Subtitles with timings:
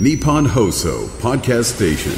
[0.00, 2.12] Nippon Hoso Podcast Station.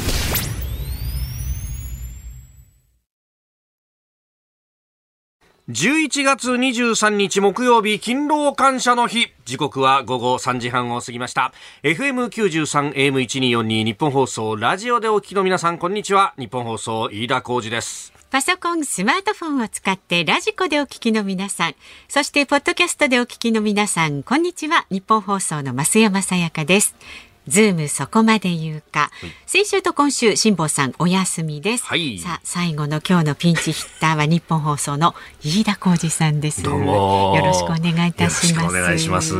[5.67, 21.75] 11月23日木曜日勤労感謝の日時刻は午後3時半を過ぎました FM93 AM1242 日本放送ラジオでお聞きの皆さんこんにちは日本放送飯田浩二ですパソコン、スマートフォンを使ってラジコでお聞きの皆さん、
[22.07, 24.85] そしてポッドキャストでお聞きの皆さん、こんにちは。
[24.89, 26.95] 日本放送の増山さやかです。
[27.47, 29.09] ズームそこまで言うか。
[29.47, 31.85] 先週と今週、辛坊さんお休みです。
[31.85, 32.19] はい。
[32.19, 36.61] さあ、最後の今日のピンチヒッターは日本放送の飯田浩二さんです。
[36.61, 37.33] どうも。
[37.35, 38.67] よろしくお願いいたします。
[38.67, 39.33] お願いします。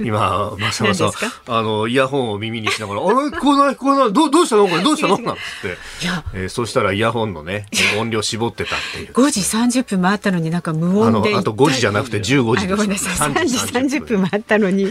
[0.00, 1.58] 今 増山さん何ですか？
[1.58, 3.14] あのイヤホンを耳にしながら あれ？
[3.28, 4.66] 聞こえない聞こえないどうどうしたの？
[4.66, 4.82] これ？
[4.82, 5.18] どうしたの？
[5.20, 6.04] なんつって。
[6.04, 7.66] いや、えーそうしたらイヤホンのね
[8.00, 9.12] 音量絞ってたっていう。
[9.12, 12.22] 5時30分もあったのになんか無音であのあと5時じゃなくて15
[12.58, 13.30] 時あごめんなですさい。
[13.32, 13.58] 3時
[13.98, 14.90] 30分もあったのに。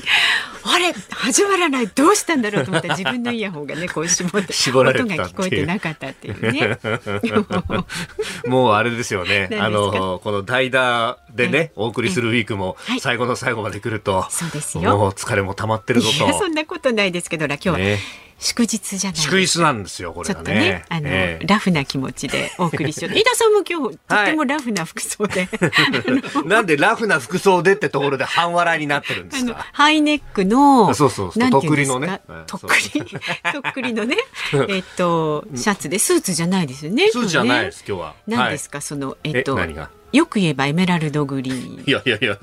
[0.64, 0.94] あれ？
[1.10, 1.88] 始まらない。
[1.88, 6.78] どうしたんだろうと思ったら自分のイヤホンがねこう絞って絞られ音が聞こえてなかったっていうね。
[8.48, 9.50] もうあれですよね。
[9.60, 13.00] あの、この代打でね、お送りするウィークもはい。
[13.00, 14.98] 最後の最後まで来ると、そうですよ。
[14.98, 16.48] もう疲れも溜まってるぞいやそと。
[16.48, 18.00] んなことないですけどら今日はね
[18.38, 20.84] 祝日じゃない祝日なんですよ、これちょっとね。
[20.90, 21.48] あの、ええ。
[21.48, 23.12] ラフな気持ちでお送りしよう。
[23.16, 25.48] 飯田さんも今日とってもラフな服装で、
[26.46, 29.68] なんでラフな服装でってところで半笑いになってるんであのすか。
[29.72, 32.22] ハイネックのそうそうそうとっくりのね。
[32.28, 32.44] うん。
[32.46, 33.06] とっくり
[33.54, 34.18] とっくりのね
[34.70, 38.16] えっとシャツでスーツじゃないですよねスーツじゃないです、今今日は。
[38.28, 39.90] 何ですか、そのえっとえ何が？
[40.12, 42.38] よく言えばエメラルドグリーンいやいやいや、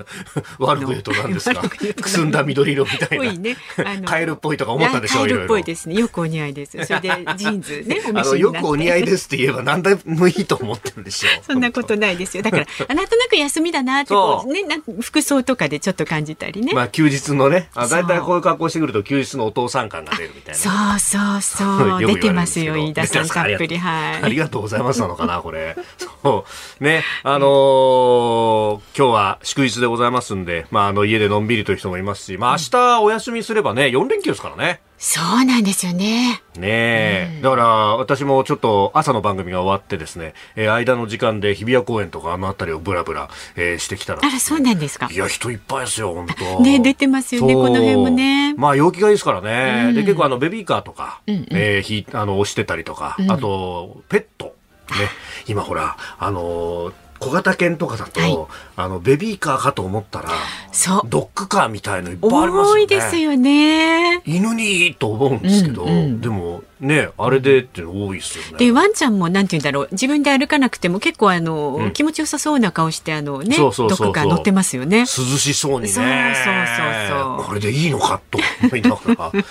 [0.59, 1.61] 悪く言うと何ですか？
[1.61, 3.33] 悪くすんだ緑色みたいな。
[3.33, 3.57] ね。
[3.77, 5.63] あの カエルっぽいとか思ったでしょ、いろいろカエルっぽい。
[5.63, 5.95] ですね。
[5.95, 6.71] よくお似合いです。
[6.85, 8.39] それでジーンズね、 お召しになって。
[8.39, 11.31] よくお似合いですって言えば何でもいいと思ってるんですよ。
[11.47, 12.43] そんなことないですよ。
[12.43, 14.63] だから、あなんとなく休みだなってこう、ね、
[15.01, 16.73] 服装とかでちょっと感じたりね。
[16.73, 20.59] まあ休日のね、あだいたいこういう格好してくると休日のお父さん感が出るみたいな。
[20.59, 21.99] そうそうそう。
[22.05, 23.77] 出てまですよ、飯田さんたっぷり。
[23.77, 24.23] はい。
[24.23, 25.75] ありがとうございますなのかな、これ。
[26.23, 26.45] そ
[26.79, 26.83] う。
[26.83, 34.81] ね、あのー今日は祝日でございますんで、まあ、あの、家でのんびりという人もいますし、まあ、明日お休みすればね、4連休ですからね。
[34.97, 36.41] そうなんですよね。
[36.55, 37.65] ねえ、だから
[37.97, 44.19] 私もちょっと朝の番組が終わってですね、えー間の時間で日比谷公園とかあの辺りをブラブラ、えーしてきたら。
[44.23, 45.09] あら、そうなんですか。
[45.11, 45.17] い。
[45.17, 46.61] や人いっぱいですよ本当。
[46.61, 48.53] ね出てますよねこの辺もね。
[48.53, 49.95] まあ陽気がいいですからね、うん。
[49.95, 51.47] で結構あのベビーカーとか、うんうん。
[51.51, 53.29] えーひあの押してたりとか、うん。
[53.31, 54.45] あとペット。
[54.45, 55.09] ね。
[55.47, 58.37] 今ほらあのー小型犬とかだと、はい
[58.75, 60.29] あのベビーカーかと思ったら
[60.71, 61.01] そう。
[61.05, 64.21] ドッグカーみたいのいっぱいありますよね多いですよね。
[64.25, 68.57] 犬にいいと思うんですけど、うんうんでもねあれでって多いですよね。
[68.57, 75.01] でワンちゃんもなんて言うんだろう自分で歩かなくても結構あの、うん気持ちよさそうな顔してあのねそうそうそうそうどこか乗ってますよね。
[75.01, 75.87] 涼しそうにね。
[75.89, 79.13] そうそうそうそうこれでいいのかと思いながら。
[79.39, 79.43] い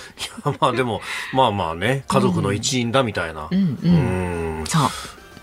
[0.45, 1.01] や、まあでも、
[1.33, 3.49] まあまあね、家族の一員だみたいな。
[3.51, 4.83] うんうんうんそう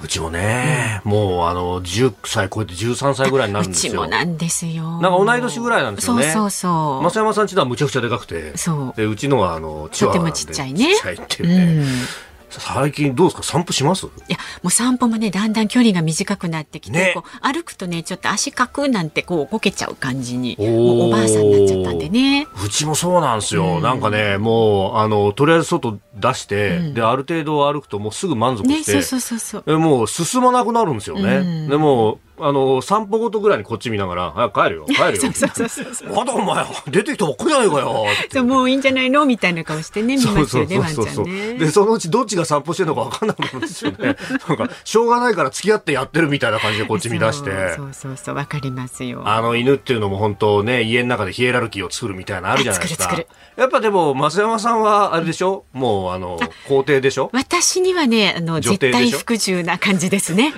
[0.02, 3.94] うちもね、もうあの、10歳超えて13歳ぐらいになるんうですよ。
[3.94, 4.84] ちもなんですよ。
[5.02, 7.04] なんか同い年ぐらいなんですよねそうそうそう。
[7.12, 8.56] 増山さんちのはむちゃくちゃでかくて。
[8.58, 11.84] そうで、うちのはあの、とてもちっちゃいねちっちゃいっていううね。
[11.84, 11.86] ん。
[12.50, 13.44] 最近どうですか？
[13.44, 14.06] 散歩します？
[14.06, 22.48] いやもう散歩もねだんだん距離が短くなってきて、ねこう歩くとねちょっと足かくなんてこうこけちゃう感じにおばあさんになっちゃったんでね。
[22.66, 23.78] うちもそうなんですよ。
[23.78, 29.74] うんなんかね、もう、あの、とりあえず外出して、うんで、ある程度歩くともうすぐ満足して、ねそうそうそうそう。
[29.74, 31.38] えもう進まなくなるんですよね。
[31.38, 35.22] うんでも、あの、散歩ごとぐらいにこっち見ながら、早く帰るよ、 帰るよ。
[35.22, 36.16] そうそうそうそう。
[36.16, 38.06] まだお前、出てきたばっかりじゃないかよ。
[38.32, 41.54] そうもういいんじゃないのみたいな顔してね見ますよねワンちゃんね。
[41.56, 44.16] で、そのうちどっちが散歩してるのか分かんなくなるんですよね。
[44.48, 47.52] なんか、しょうがないから付き合ってやってるみたいな感じでこっち見出して。
[47.76, 49.22] そうそうそうわかりますよ。
[49.26, 53.18] あの犬っていうのも本当ね、家の中でヒエラルキーを作るみたいなのあるじゃないですか。
[53.56, 55.66] やっぱでも、増山さんはあれでしょ？
[55.74, 57.30] もう、あの、皇帝でしょ？
[57.34, 60.54] 私にはねあの絶対服従な感じですね。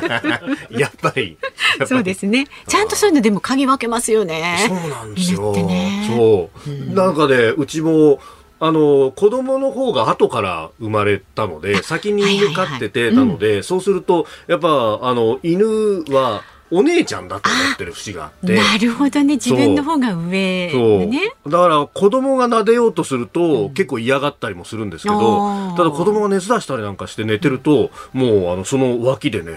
[0.70, 1.38] やっぱり。
[1.42, 2.46] やっぱりそうですね。
[2.66, 4.64] ちゃんとそういうのでも嗅ぎ分けますよね。
[4.66, 5.52] そうなんですよ。
[5.52, 6.94] ねそう。
[6.94, 8.20] なんかね、うちも、
[8.60, 18.54] あの、子供の方が後から生まれたので、先に犬飼っててなので、そうすると、やっぱ、あの、犬は、お姉ちゃんだと思ってる節があって。
[18.54, 19.34] なるほどね。
[19.34, 21.06] 自分の方が上そう。
[21.06, 21.32] ね。
[21.46, 25.76] だから子供が撫でようとすると、結構嫌がったりもするんですけどあー。
[25.76, 29.52] ただ子供が熱出したりなんかして寝てるともうあのその脇でね、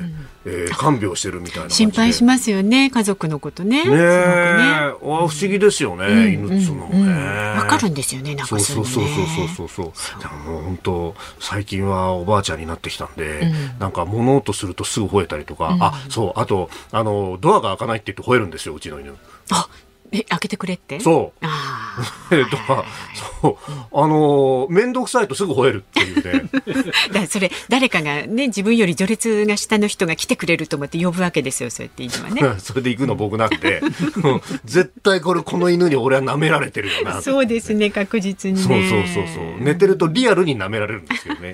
[0.46, 3.84] えー看病してるみたいな心配しますよね家族のことね。
[3.84, 3.98] ねえ、ね。
[3.98, 7.00] あ不思議ですよね、犬っつうのもね。
[7.02, 9.28] うんうんわかるんですよねなんそうかそそうういうのね。
[9.36, 13.80] そうそうそうそうでももう本当最近はおばあちゃんになってきたんで、うん。
[13.80, 16.40] なんか物音するとすぐ吠えたりとか、あそう。
[16.40, 19.15] あとああのドアが開かないって言って吠えるんですようちの犬。
[19.51, 19.68] あ
[20.13, 21.00] え開けてくれって？
[21.00, 21.46] そう。
[21.46, 21.98] あ
[22.31, 22.86] えとか、
[23.42, 23.58] そう、
[23.94, 26.50] あのー、面倒くさいとすぐ吠えるっていうね。
[27.10, 33.81] あ だそれ誰かがね自分より序列が下の人が来てくれると思って呼ぶわけですよそうやって犬はね それで行くの僕なんで、
[34.24, 37.22] うん絶対これこの犬に俺は舐められてるよな。
[37.22, 39.63] そうですね確実にねそうそうそうそう。
[39.63, 41.52] 寝てるとリアルに舐められるんですよね。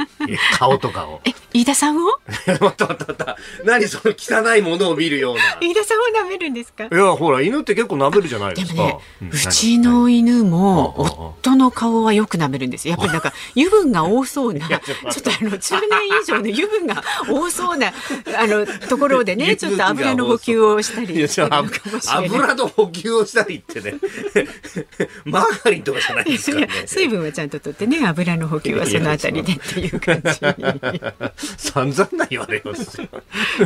[0.58, 1.22] 顔とかを。
[1.26, 2.02] え飯田さんを？
[2.48, 3.38] 待った待った待った。
[3.64, 5.42] 何その汚いものを見るような。
[5.62, 6.86] 飯田さんを舐めるんですか？
[6.86, 8.47] いや、ほら、犬って結構舐めるじゃない？
[8.54, 8.68] でか？
[8.68, 12.92] ですもね、うちの犬も夫の顔はよく舐めるんですよ。
[12.92, 14.80] やっぱりなんか油分が多そうな、ちょっ
[15.22, 15.90] とあの中年
[16.22, 17.88] 以上の油分が多そうな
[18.38, 21.28] あのところでね、ちょっと油の補給をしたり。
[22.08, 23.96] 油の補給をしたりってね。
[25.26, 26.74] マーガリンとかじゃないですからね。
[26.86, 30.40] 水分はちゃんととってね、油の補給はそのあたりでっていう感じ。
[31.58, 33.08] 散々な言われますよ。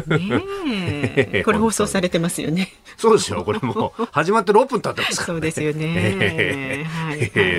[0.07, 2.73] ねえ、これ放送されてますよね。
[2.97, 3.43] そうですよ。
[3.43, 5.33] これもう始まって6分経ってますから、ね。
[5.33, 6.85] そうですよね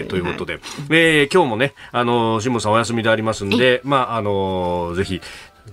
[0.08, 0.60] ということで、
[0.90, 5.20] えー今日もね、あの辛坊さんお休みでありますんで、まああのぜひ。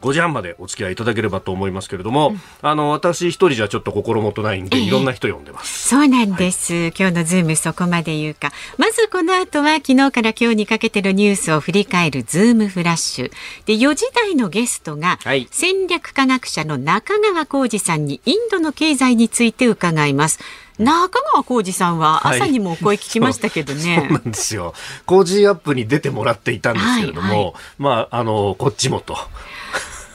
[0.01, 5.89] 5時半までお付き合いいただければと思いますけれども、あの私一人じゃちょっと心もとないんで、いろんな人呼んでます。
[5.89, 8.51] そうなんです、今日のズームそこまで言うか。
[8.77, 13.31] まずこの後は昨日から今日にかけてのニュースを振り返るズームフラッシュ。
[13.65, 20.39] で、4時台のゲストが、はい戦略科学者の中川コージさんにインドの経済について伺います。
[20.79, 24.07] 中川コージさんははい朝にもお声聞きましたけどね。
[24.09, 24.73] そうなんですよ。
[25.05, 29.17] Cozy Up に出てもらっていたんですけれども、はいはいまあ、あの、こっちもと。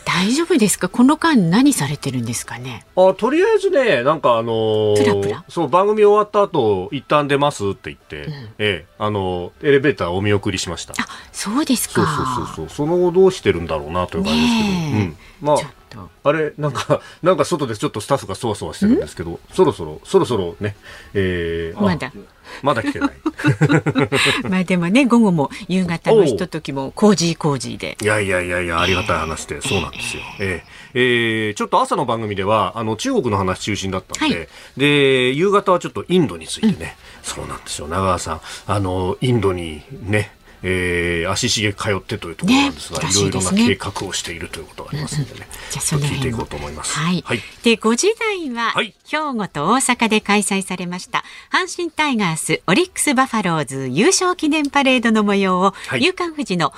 [0.07, 0.89] 大丈夫ですか？
[0.89, 2.87] この間何されてるんですかね？
[2.95, 5.45] あとりあえずね、なんかあのープラプラ？
[5.49, 10.93] そう、番組終わった後、一旦出ますって言って、ええ、あの、エレベーターお見送りしました。
[10.93, 12.17] あ、そうですそうか。
[12.17, 12.69] そうそうそう。
[12.69, 14.69] その後どうしてるんだろうなという感じですけど。
[14.69, 15.17] ねえうん。
[15.41, 15.57] まあ、
[16.25, 20.77] あれ、なんか、 なんか外でちょっとスタッフがそわそわしてるんですけど、そろそろ、そろそろね、
[21.15, 22.13] えー、あまだ？
[22.63, 23.11] まだ来てない。
[24.49, 27.97] まあでもね、午後も夕方のひとときもコージーコージーで。
[28.01, 30.23] いやいやいやいや、ありがたい話で、そうなんですよ。
[30.41, 30.63] え
[30.95, 40.33] ええーちょっと朝の番組では、あの、中国の話中心だったんで、はいで、夕方はちょっとインドについてね、そうなんですよ、長川さん、あの、インドにね、
[40.67, 46.99] えー足しげく通ってというところなんですが、ねいろいろいですね計画をしているということがありますのでね、じゃあちその聞いていこうと思います。
[46.99, 47.23] はい。
[47.27, 47.41] はい。
[47.63, 51.23] で、5時台は、はい兵庫と大阪で開催されました、
[51.53, 56.73] 阪神タイガース、オリックスバファローズ優勝記念パレードの模様を、はい夕刊富士の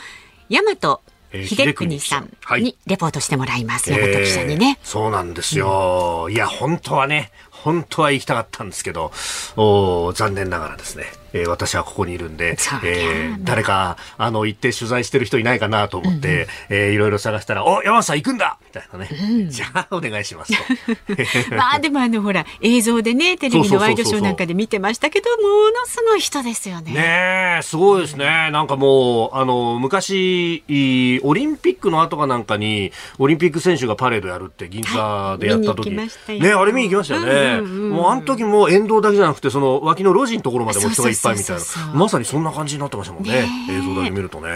[0.50, 1.00] 大和
[1.32, 3.90] えー秀邦さんはいにレポートしてもらいます。
[3.90, 4.84] 大和記者にねえ。
[4.84, 6.28] ーそうなんですよ。
[6.30, 9.12] いや、本当はね、本当は行きたかったんですけど、
[9.56, 19.48] おー残念ながらですね、えー私はここにいるんでえー誰か、あの、行って取材してる人いないかなと思って、えーいろいろ探したら、お、山田さん行くんだみたいなね。
[19.50, 21.54] じゃあ、お願いしますと。
[21.56, 26.92] まあでもあのほら映像でねテレビのワイドショーなんかで見てましたけどものすごい人ですよね。
[26.92, 28.50] ねえ、すごいですね。
[28.52, 37.32] なんかもう、あの、昔、いオリンピックの後かなんかに、オリンピック選手がパレードやるって銀座でやった時、はい見に行きましたよね、あれ見に行きましたよね。
[37.32, 41.62] うんうんうんもうあの時も沿道だけじゃなくて、その脇の路地のところまでも人がいっぱいみたいな。
[41.94, 43.48] まさにそんな感じになってましたもんね。
[43.70, 44.50] 映像だけ見るとね。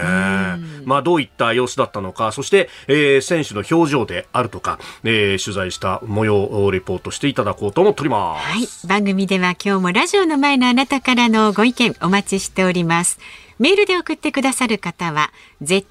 [0.85, 8.47] まあ、どういった様子だったのか、そして、えー選手の表情であるとか、えー取材した模様をレポートしていただこうと思っております。
[8.47, 8.67] はい。
[8.87, 13.19] 番組では今日もラジオの前のあなたからのご意見お待ちしております。
[13.59, 15.85] メールで送ってくださる方は、zoom,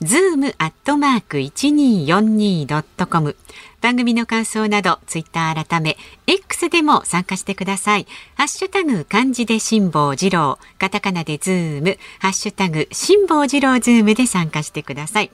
[0.00, 3.36] zoom アットマーク 1242.com。
[3.80, 8.06] 番組の感想など、ツイッター改め、X でも参加してください。
[8.34, 15.30] ハッシュタグ漢字で辛坊治郎、カタカナでズーム、ハッシュタグ辛坊治郎ズームで参加してください。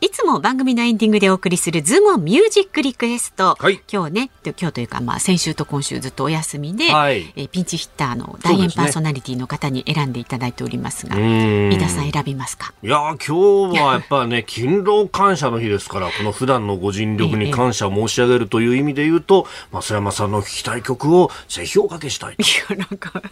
[0.00, 3.56] で、いつも番組のエンディングでお送りするズモミュージックリクエスト。
[3.58, 12.74] はい今日ね、今日というか、まあ、先週と今週ずっとお休みで、はいえーピンチヒッターの大変パーソナリティの方に選んでいただいておりますが、ん飯田さん選びますか？
[12.82, 22.42] いやー今日はやっぱね、勤労感謝の日ですから、この普段のご尽力に感謝を申し上げるという意味で言うと、増山さんの聴きたい曲をぜひおかけしたいと。
[22.42, 23.22] いや、なんか、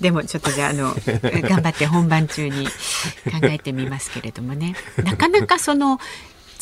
[0.00, 2.70] でもちょっとじゃあ、あの、頑張って本番中に考
[3.42, 4.74] えてみますけれどもね。
[5.04, 5.81] なかなかその、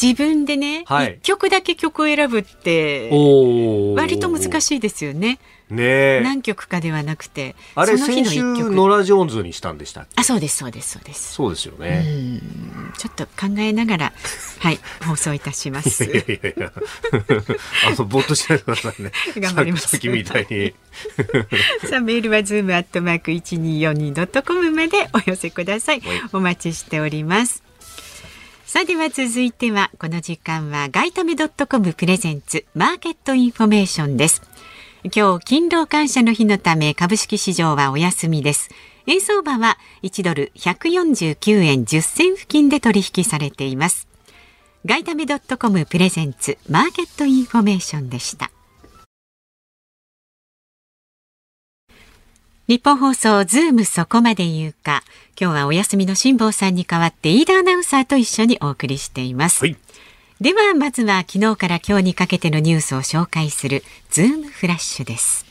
[0.00, 4.62] 自分でね、一、はい曲だけ曲を選ぶって、お割と難い。
[4.62, 5.38] しいですよね。
[5.70, 6.20] ねえ。
[6.24, 8.74] 何曲かではなくて、あれ、その日先週、の一曲。
[8.74, 11.34] ノラ・ジョーンズにしたんでしたあ、そうです、そうです、そうです。
[11.34, 12.40] そうですよね。
[12.98, 14.12] ちょっと考えながら、
[14.58, 16.04] はい、放送いたしまいやす。
[16.04, 16.72] いやいや
[17.86, 19.12] あの、ぼーっとしないでくださいね。
[19.36, 20.74] 頑張りますさっきみたいに。
[21.88, 26.02] さあ、メールはズームアットマーク一二四二ドットコムまでお寄せください。
[26.32, 27.69] お待ちしております。
[28.72, 34.42] さあでは続いてはこの時間はガイタメドットコムプレゼンツマーケットインフォメーションです。
[35.02, 38.68] 今日勤労感謝の日のため株式市場はお休みです。
[39.08, 44.06] 円相場は1ドル149円10銭付近で取引されています。
[44.86, 48.52] ガイタメドットコムプレゼンツマーケットインフォメーションでした。
[52.70, 55.02] ニッポン放送ズームそこまで言うか。
[55.36, 59.76] 今日はお休みの辛坊さんに代わって飯田アナウンサーと一緒にお送りしています、はい。
[60.40, 65.46] ではまずは昨日から今日にかけてのニュースを紹介するズームフラッシュです。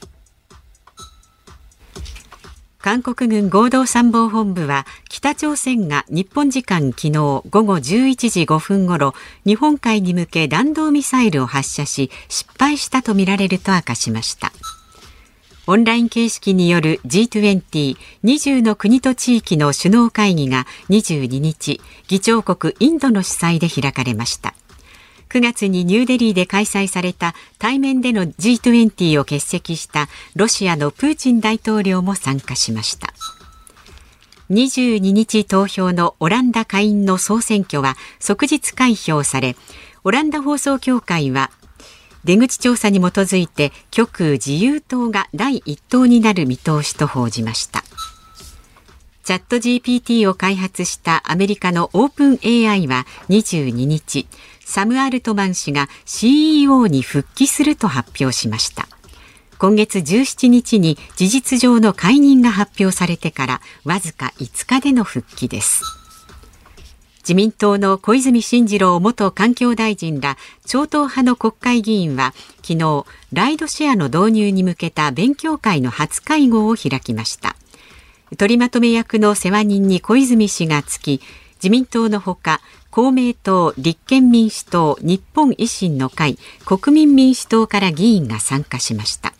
[2.78, 9.14] 韓国軍合同参謀本部は北朝鮮が日本時間昨日午後11時5分ごろ
[9.46, 14.54] 日本海に向け弾道ミサイルを発射し失敗したとみられると明かしました
[15.72, 24.56] オンライン形式による G2020 の国と地域の首脳会議が22日議長国インドの主催で開かれました。
[25.30, 33.14] 9月にニューデリーで開催された対面での G20 を欠席したロシアのプーチン大統領も参加しました。
[34.50, 39.56] 22日投票のオランダ下院の総選挙は即日開票され
[40.04, 41.52] オランダ放送協会は
[42.24, 47.84] 出口調査に基づいて極右自由党が第一党になる見通しと報じました。
[49.24, 54.28] チャット GPT を開発したアメリカのオープン AI は22日
[54.66, 58.88] サム・アルトマン氏が CEO に復帰すると発表しました。
[59.60, 65.99] 今月17日に事実上の解任が発表されてからわずか5日での復帰です。
[67.30, 72.34] 自民党の小泉進次郎元環境大臣ら超党派の国会議員は
[72.64, 77.56] 昨日ライドシェアの導入に向けた勉強会の初会合を開きました
[78.40, 81.22] 取りまとめ役の世話人に小泉氏がつき
[81.58, 89.34] 自民党のほか公明党、立憲民主党、日本維新の会、国民民主党から議員が参加しました。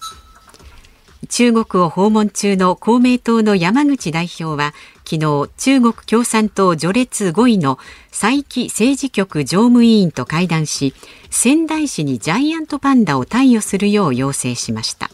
[1.28, 4.74] 中国を訪問中の公明党の山口代表は
[5.04, 7.78] 昨日中国共産党序列5位の
[8.10, 10.94] 佐伯政治局常務委員と会談し
[11.30, 15.10] 仙台市にジャイアントパンダを貸与するよう要請しました。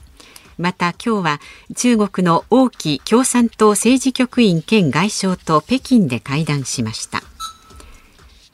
[0.57, 1.41] また今日は
[1.75, 7.23] 中国の王毅共産党政治局員兼外相と北京で会談しました。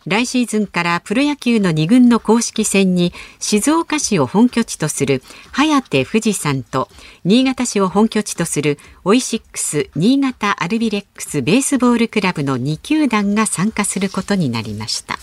[0.07, 6.89] 来シーズンからプロ野球の2軍の公式戦に静岡市を本拠地とする早手富士山と
[7.23, 15.19] 新潟市を本拠地とするオイシックス新潟アルビレックスベースボールクラブの2球団が参加することになりました。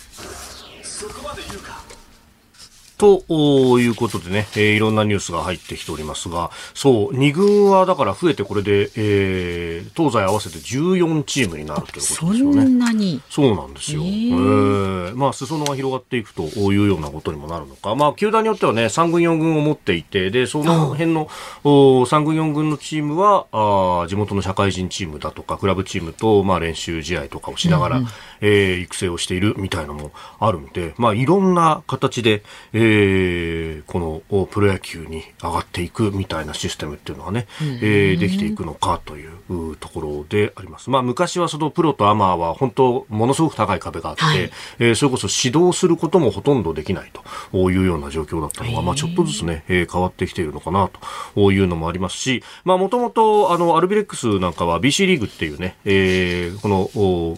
[2.99, 12.37] ということでね、えー、いろんなニュースが入ってきておりますが、そう、2軍はだから増えてこれで、えー、東西合わせて14チームになるということですよね。
[12.39, 13.21] そんなに？
[13.29, 14.01] そうなんですよ。
[14.01, 17.95] えー、えー、まあ、裾野が広がっていくというようなことにもなるのか。
[17.95, 21.29] まあ、球団によってはね、3軍4軍を持っていて、で、その辺の
[21.63, 28.09] お3軍4軍のチームは、あ地元の社会人チームだとか、クラブチームと、まあ、練習試合とかをしながら、うんうん、
[28.41, 32.43] えー、育成をしているみたいなのもあるんで、まあ、いろんな形で、
[32.73, 40.89] えーえー、このプロ野球に上がっていくみたいなシステムっていうのがね、えー、できていくのかというところであります。
[40.89, 47.11] まあ、昔はそのプロとアマーは本当ものすごく高い壁があって、はい、えー、それこそ指導することもほとんどできない
[47.51, 50.89] というような状況だったのが、まあ、ちょっとずつね、えー、変わってきているのかな
[51.35, 57.37] というのもありますし、まあ、もともとあのアルビレックスなんかは BC リーグっていうね、えー、このお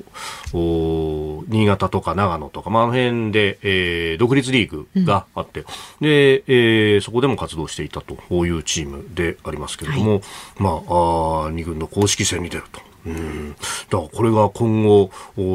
[0.53, 0.90] お
[1.47, 5.65] 新潟とか長野とか、まあ、あの辺で、えー、独立リーグがあって、
[5.99, 10.21] で、えー、そこでも活動していたというチームでありますけれども、はい、
[10.57, 10.77] まあ、あ
[11.51, 12.81] 2軍の公式戦に出ると。
[13.05, 15.09] うん、だからこれが今後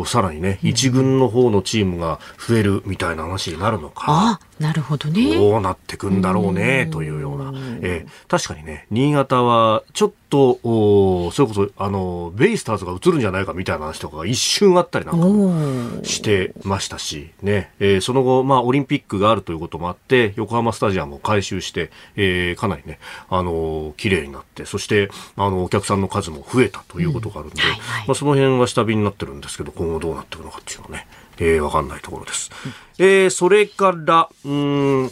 [0.05, 4.05] さらにね、一軍の方のチームが増えるみたいな話になるのか。
[4.09, 5.35] あなるほどね。
[5.35, 7.53] どうなってくんだろうね、というような。
[7.83, 22.99] えー、確かにね、新潟はちょっと、おそれこそ、あの、ベイスターズが映るんじゃないかみたいな話とかが一瞬あったりなんかしてましたし、ね、えー、その後、まあ、オリンピックがあるということもあって、横浜スタジアムを改修して、えー、かなりね、
[23.29, 27.69] あの、綺麗になって、そして、あの、お客さんの数も増えたということがあるんで、うん。
[27.69, 31.07] はいはい、まあ、その辺は下火になってるんですけど、今後どうなっていくのかっていうのはね、
[31.39, 32.51] えー、わかんないところです。
[32.99, 35.11] えー、それから、うん、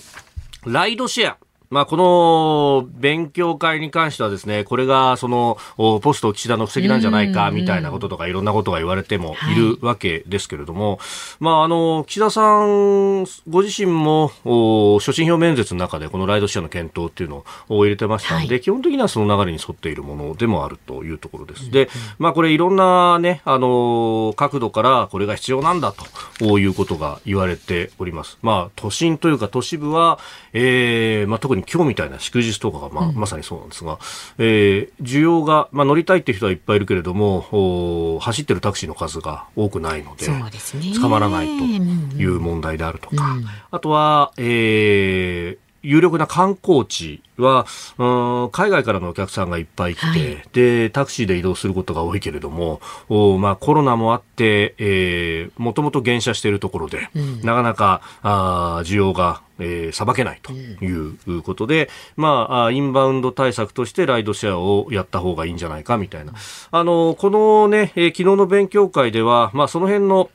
[0.64, 1.43] ライドシェア。
[1.71, 10.99] まあ、この勉強会に関してはですね、これがそのポスト岸田の布石なんじゃないかみたいなこととかいろんなことが言われてもいるわけですけれども、はい、
[11.40, 21.71] まあ、あの、岸田さんご自身も所信表明演説の中でこのライドシェアの検討っていうのを入れてましたので、はい、基本的にはその流れに沿っているものでもあるというところです。
[21.71, 25.92] で、まあ、これいろんなね、あの、角度からこれが必要なんだ
[26.38, 28.38] ということが言われております。
[28.42, 30.18] まあ、都心というか都市部は、
[30.52, 33.99] えー、まあ、特に今日みたいな祝日とかが、まあ、まさにそうなんですが、
[34.38, 40.92] えー、需要が、まあ、乗りたいっていう人はいっぱいいるけれども、走ってるタクシーの数が多くないので、そうですね。
[41.00, 43.37] 捕まらないという問題であるとか、
[43.71, 47.66] あとは、えー、有力な観光地は、
[47.99, 66.32] うん、海外からのお客さんがいっぱい来て、はい、で、タクシーで移動することが多いけれども、おまあ、コロナもあって、えー、もともと減車しているところで、うん、なかなか、あ需要が、えー、さばけないということで、うん、まあ、インバウンド対策としてライドシェアをやった方がいいんじゃないかみたいな。
[66.70, 70.30] あの、このね、えー、昨日の勉強会では、まあ、その辺の、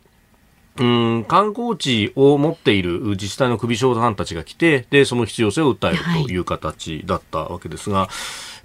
[0.80, 6.38] うん、観光地を持っている自治体の首相さんたちが来て、で、その必要性を訴えるとい。
[6.40, 8.10] う形だったわけですが、はい、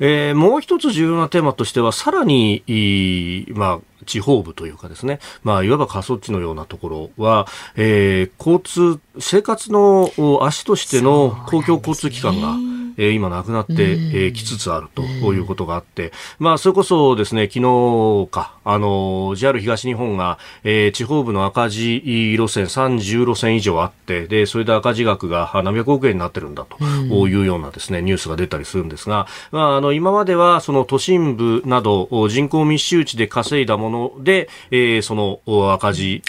[0.00, 10.10] えー、もう一つ重要なテーマとしては、さらに、まあ、地方部というかですね、まあ、いわば過疎地のようなところは、えー、交通、生活の
[10.42, 22.02] 足としての公共交通機関が、えー、今なくなって、えー、きつつあるということがあって、まあ、それこそですね、昨日か、あの、JR 東日本が、えー、地方部の赤字
[22.36, 26.78] 路線30路線以上あって、で、それで赤字額が何百億円になってるんだと
[27.28, 35.40] いうようなですね、ニュースが出たりするんですが、まあ、あの、今まではその都心部など人口密集地で稼いだもので、えー、その
[35.72, 36.22] 赤字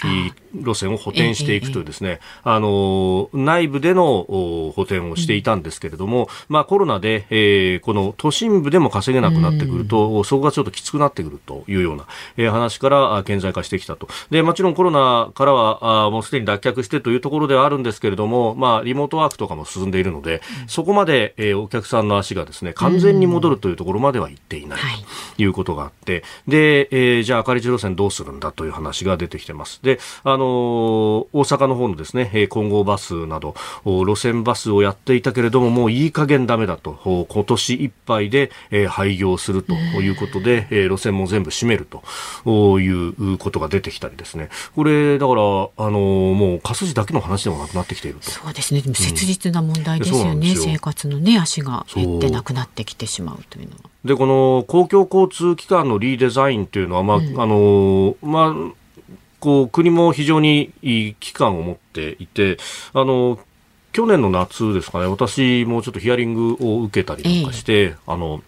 [0.62, 14.08] 路線を補填していくというですね、あの、内部での補填をしていたんですけれども、まあコロナで、えー、この都心部でも稼げなくなってくると、そこがちょっときつくなってくるというような、えー、話から顕在化してきたと。
[14.30, 24.78] で、もちろんコロナからはあもうすでに脱却してというところではあるんですけれども、まあリモートワークとかも進んでいるので、そこまで、えー、お客さんの足がですね、完全に戻るというところまでは行っていない
[25.36, 29.80] ということがあって、で、えー、じゃあ赤字路線どうするんだという話が出てきてます。
[29.82, 38.50] で、あの大阪の方のですね、混合バスなど、路線バスをやっていたけれども、もういい加減ダメだと、今年いっぱいで、
[38.88, 44.48] 廃業するということで、路線も全部閉めるということが出てきたりですね。
[44.74, 48.30] これ、だから、あのもう、過疎地だけの話でもなくなってきていると。
[48.30, 48.80] そうですね。
[48.80, 50.50] でも切実な問題ですよね。
[50.50, 53.90] うん、生活のね、足が減ってなくなってきてしまうというのは。
[54.04, 58.85] で、この公共交通機関のリーデザインというのは、まあ、うん、あのまあ、
[59.40, 62.58] こう国も非常にいい期間を持っていて、
[62.92, 63.38] あの
[63.92, 68.42] 去年の夏ですかね、私もちょっとヒアリングを受けたりなんかして、ええ、あの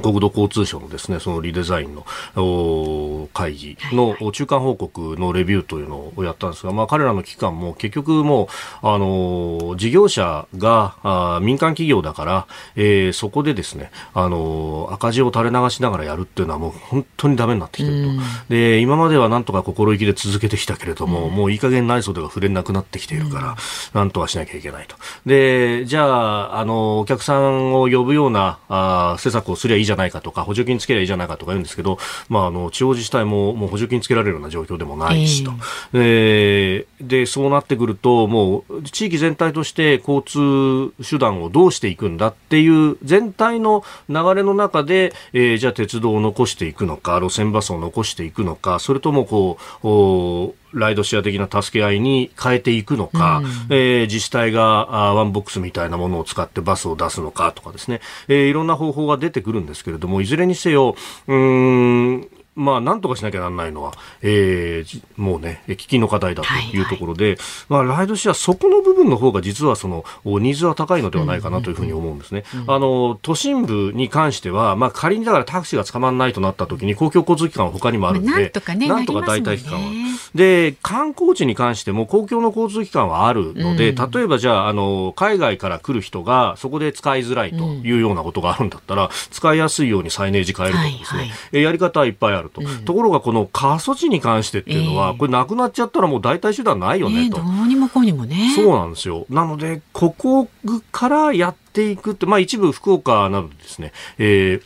[0.00, 8.48] 国土交通省のですね、そのリデザインの会議の中間報告のレビューというのをやったんですが、まあ彼らの機関も結局も
[8.82, 18.10] う、あの、事業者があ民間企業だから、えー、そこでですね、あの、赤字を垂れ流しながらやるっていうのはもう本当にダメになってきてると。
[18.48, 23.56] で、今まではなんとか心意気で続けてきたけれども、もういい加減内装では触れなくなってきているから、
[23.92, 24.96] なんとかしなきゃいけないと。
[25.26, 35.52] で、じゃあ、あの、お客さんを呼ぶようなあ施策をすりゃいいいじゃないかとか、補助金つけりゃいいじゃないかとか言うんですけど、まあ、あの、地方自治体ももう補助金つけられるような状況でもないしと。
[35.92, 67.40] えー、で、そうなってくると、もう、地域全体として交通手段をどうしていくんだっていう全体の流れの中で、えー、じゃあ鉄道を残していくのか、路線バスを残していくのか、それともこう、ライドシェア的な助け合いに変えていくのか、うん、えー、自治体があワンボックスみたいなものを使ってバスを出すのかとかですね、えー、いろんな方法が出てくるんですけれども、いずれにせよ、うん、まあ、なんとかしなきゃならないのは、えー、もうね、喫緊の課題だというところで、はいはい、
[67.88, 72.44] まあ、ライドシェア、そこの部分の方が実はその、ニーズは高いのではないかなというふうに思うんですね。
[72.66, 79.90] あの、都心部に関しては、まあ、仮にだからタクシーが捕まらないとなった時に、公共交通機関は他にもあるんで、なんとかね、なんとか代替機関は。
[80.34, 92.60] で、観光地に関しても公共の交通機関はあるので、うん、例えばじゃあ、あの、海外から来る人がそこで使いづらいというようなことがあるんだったら、うん、使いやすいようにサイネージ変えるとかですね、はいはい、やり方はいっぱいあると。
[92.60, 97.38] うん、ところがこの過疎地に関してっていうのは、えー、これなくなっちゃったらもう代替手段ないよねと。
[97.38, 98.52] えー、どうにもこうにもね。
[98.54, 99.26] そうなんですよ。
[99.28, 100.48] なので、ここ
[100.92, 104.60] からやっていくって、まあ一部福岡などですね、え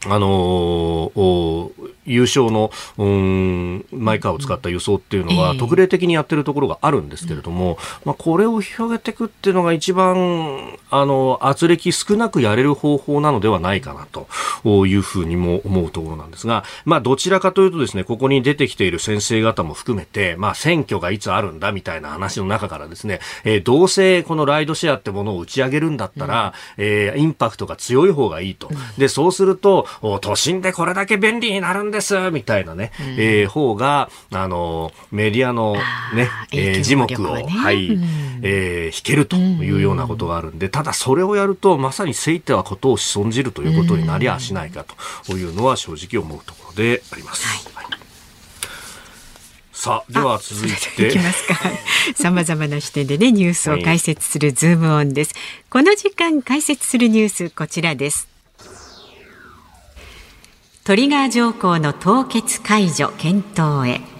[0.00, 28.68] ー、あのー、優勝の、うん、マイカーを使った輸送っていうのは、特例的にやってるところがあるんですけれども、まあ、これを広げていくっていうのが一番、あの、圧力少なくやれる方法なのではないかなというふうにも思うところなんですが、まあ、どちらかというとですね、ここに出てきている先生方も含めて、まあ、選挙がいつあるんだみたいな話の中からですね、えー、どうせこのライドシェアってものを打ち上げるんだったら、うん、えー、インパクトが強い方がいいと。
[28.98, 29.86] で、そうすると、
[30.20, 35.74] 都心でこれだけ便利になるんですみたいなね、うん、えー、方が、あの、メディアの
[36.14, 38.04] ね、えー、字幕を、ね、はい、うん、
[38.42, 44.84] えー、引けるというようなことがあるんで、ただそれをやると、まさにせいてはことを損じるということになりゃしないか
[45.26, 47.46] というのは正直思うところであります。
[47.46, 48.04] はいはい
[49.72, 51.08] さあ、では続いて。
[51.08, 51.56] いきますか。
[52.14, 55.34] さまざまな視点でね、ニュースを解説するズームオンです。
[55.68, 58.33] この時間解説するニュース、こちらです。
[60.86, 64.13] トリガー条項の凍結解除検討へ。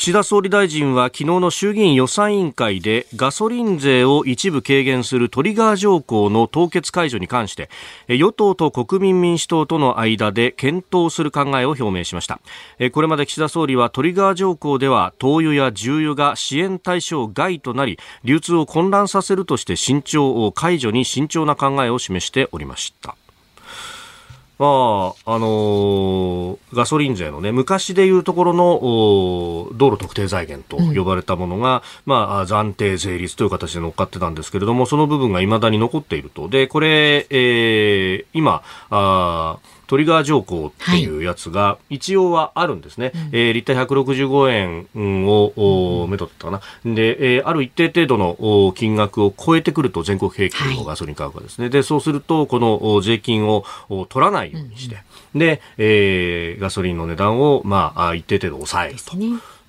[0.00, 7.68] 岸田総理大臣は昨日の衆議院予算委員会でガソリン税を一部軽減するトリガー条項の凍結解除に関して
[8.08, 12.40] 与党と国民民主党との間で検討する考えを表明しました。
[12.92, 23.16] これまで岸田総理はトリガー条項では灯油や重油が支援対象外となり流通を混乱させるとして慎重を解除に慎重な考えを示しておりました。
[24.60, 36.50] まあ、あのー、ガソリン税のね、昔でいうところの道路特定財源と呼ばれたものが、うん、まあ、暫定税率という形で乗っかってたんですけれども、その部分が未だに残っていると。
[36.50, 39.58] で、これ、えー、今、あ
[39.90, 43.06] トリガー条項っていうやつが一応はあるんですね。
[43.06, 46.60] はい、えー、リッター165円を、めどったかな。
[46.84, 51.64] で、えー、ある一定程度の金額を超えてくると全国平均のガソリン価格ですね。
[51.64, 53.64] はい、で、そうすると、この税金を
[54.08, 54.98] 取らないようにして、
[55.34, 59.16] うん、で、えー、ガソリンの値段を、まあ、一定程度抑えると。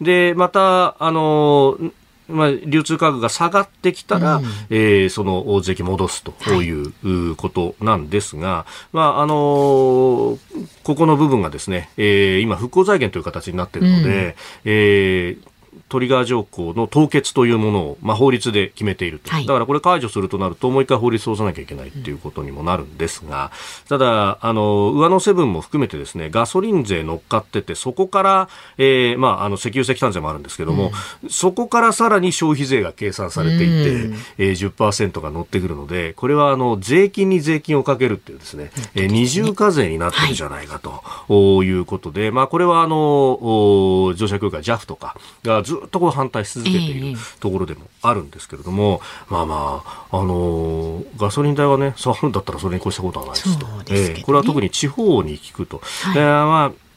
[0.01, 1.91] で、また、あのー
[2.27, 6.31] まあ、流通価格が下がってきたら、うん、えー、その税金戻すと
[6.61, 6.71] い。
[6.71, 10.37] うことなんですが、はい、まああのー、
[10.83, 14.33] ここの部分がですね、えー、今、復興財源という形になっているので、うん、
[14.65, 15.50] えー
[15.89, 23.51] トリガー条項の凍結というものを、まあ、法律で決めていると、はい、だからこれ解除するとなるともう一回法律を通さなきゃいけないということにもなるんですが、
[23.87, 30.91] ただあの上乗せ分も含めてですねガソリン税乗っかっててそこから、えーまあ、あの石油石炭税もあるんですけども、
[31.23, 34.15] うん、そこからさらに消費税が計算されていて、うん。
[34.37, 41.33] えー、10%が乗ってくるのでこれはあの税金に税金をかけるっていうですね、えー、二重課税になってるじゃないかと、はい、
[41.67, 53.65] いうことで、まあ、これはあの乗車協会 JAF とかがずっとこう反対し続けているところでもあるんですけれども、えー、まあまあ、あのー、ガソリン代はね、下がるんだったらそれに越したことはないですと。
[53.65, 55.81] すね、えー、これは特に地方に聞くと。
[56.03, 56.91] はい、えー、まあ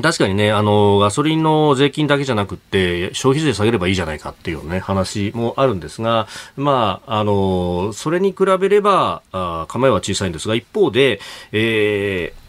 [0.00, 6.26] 確かにね、あの、ガソリンの税金だけじゃなくて、消費税下げればいいじゃないかっていうね、話もあるんですが、
[6.56, 11.20] まあ、あの、それに比べれば、あ構えは小さいんですが、一方で、
[11.52, 12.43] えー、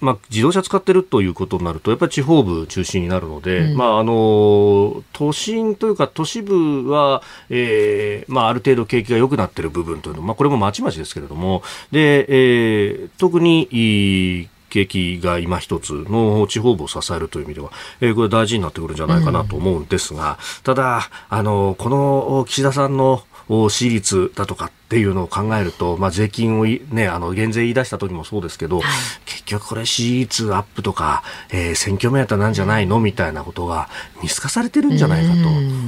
[0.00, 28.84] まあ、自動車使ってるということになると、やっぱり地方部中心になるので、うん、まあ、あの、都心というか都市部は、えー、まあ、ある程度景気が良くなっている部分というのは、まあ、これもまちまちですけれども、で、えー、特に、いい景気が今一つの地方部を支えるという意味では、えー、これ大事になってくるんじゃないかなと思うんですが、うん、ただ、あの、この岸田さんの私立だとかっていうのを考えると、まあ、税金をね、あの、減税言い出した時もそうですけど、はい、
[29.24, 33.88] 結局これ私立アップとか、えー、選挙目当てなんじゃないのみたいなことが
[34.20, 35.38] 見透かされてるんじゃないかと、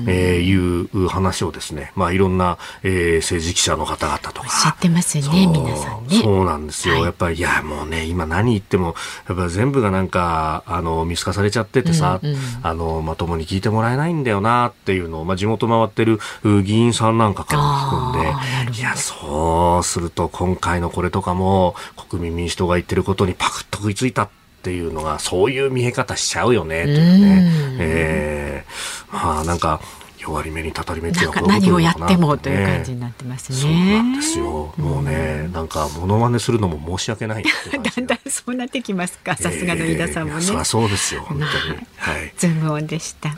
[0.07, 4.43] えー、いう話をですね、まあ、いろんな、えー、政治記者の方々とか。
[4.43, 6.21] おっしゃってますよね、皆さんね。
[6.23, 6.95] そうなんですよ。
[6.95, 8.95] はい、やっぱり、いや、もうね、今何言っても、
[9.29, 16.21] やっぱ全部がなんか、あの、見透かされちゃっててさ、うんうん、あの、まともに聞いてもらえないんだよなっていうのを、まあ、地元回ってる
[16.63, 21.75] 議員さんなんかから聞くんで、いや、そうすると今回のこれとかも
[22.09, 24.29] 国民民主党が言ってることにパクッと食いついたっ
[24.63, 27.77] ていうのがそういう見え方しちゃうよねというね。
[27.81, 29.81] えー、まあなんか
[30.23, 33.59] 弱り目にたたり目っていうのは何をやってもという感じになってますね。
[33.59, 34.73] そうなんですよ。
[34.77, 39.37] もうね、なんかモノマネするのも申し訳ない だんだんそうなってきますか。
[39.37, 40.45] さすがの飯田さんもね。
[40.45, 41.23] えー、そうですよ。
[41.23, 41.51] 本当に。
[41.97, 42.33] はい。
[42.39, 43.37] ズームオンでした。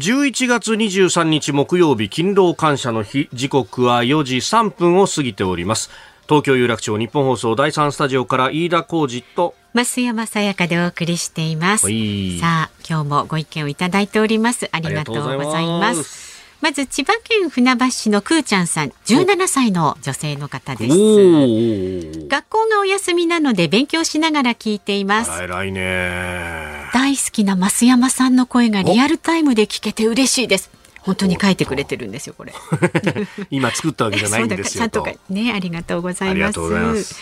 [0.00, 3.28] 11月23日木曜日勤労感謝の日。
[3.34, 5.90] 時刻は4時3分を過ぎております。
[6.26, 11.82] 東京有楽町日本放送第3スタジオから飯田浩二と増山さやかでお送りしています。
[11.82, 14.70] さあ今日もご意見をいただいております。
[14.72, 16.29] ありがとうございます
[16.60, 22.28] まず千葉県船橋市のくーちゃんさん、17歳の女性の方です。
[22.28, 25.42] 学校がお休みなので勉強しながら聞いています。
[25.42, 26.84] 偉いね。
[26.92, 30.70] 大好きな増山さんの声がリアルタイムで聞けて嬉しいです。
[31.00, 32.52] 本当に書いてくれてるんですよこれ。
[33.50, 34.84] 今作ったわけじゃないんですよ。
[35.30, 37.18] ねありがとうございます。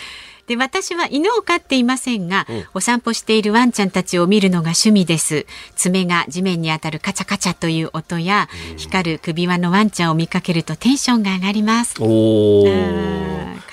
[0.49, 5.45] で私は犬を飼っていませんが、お散歩しているワンちゃんたちを見るのが趣味です。
[5.75, 11.97] 爪が地面に当たるカチャカチャという音や、光る首輪のワンちゃんを見かけるとテンションが上がります。
[11.99, 12.65] お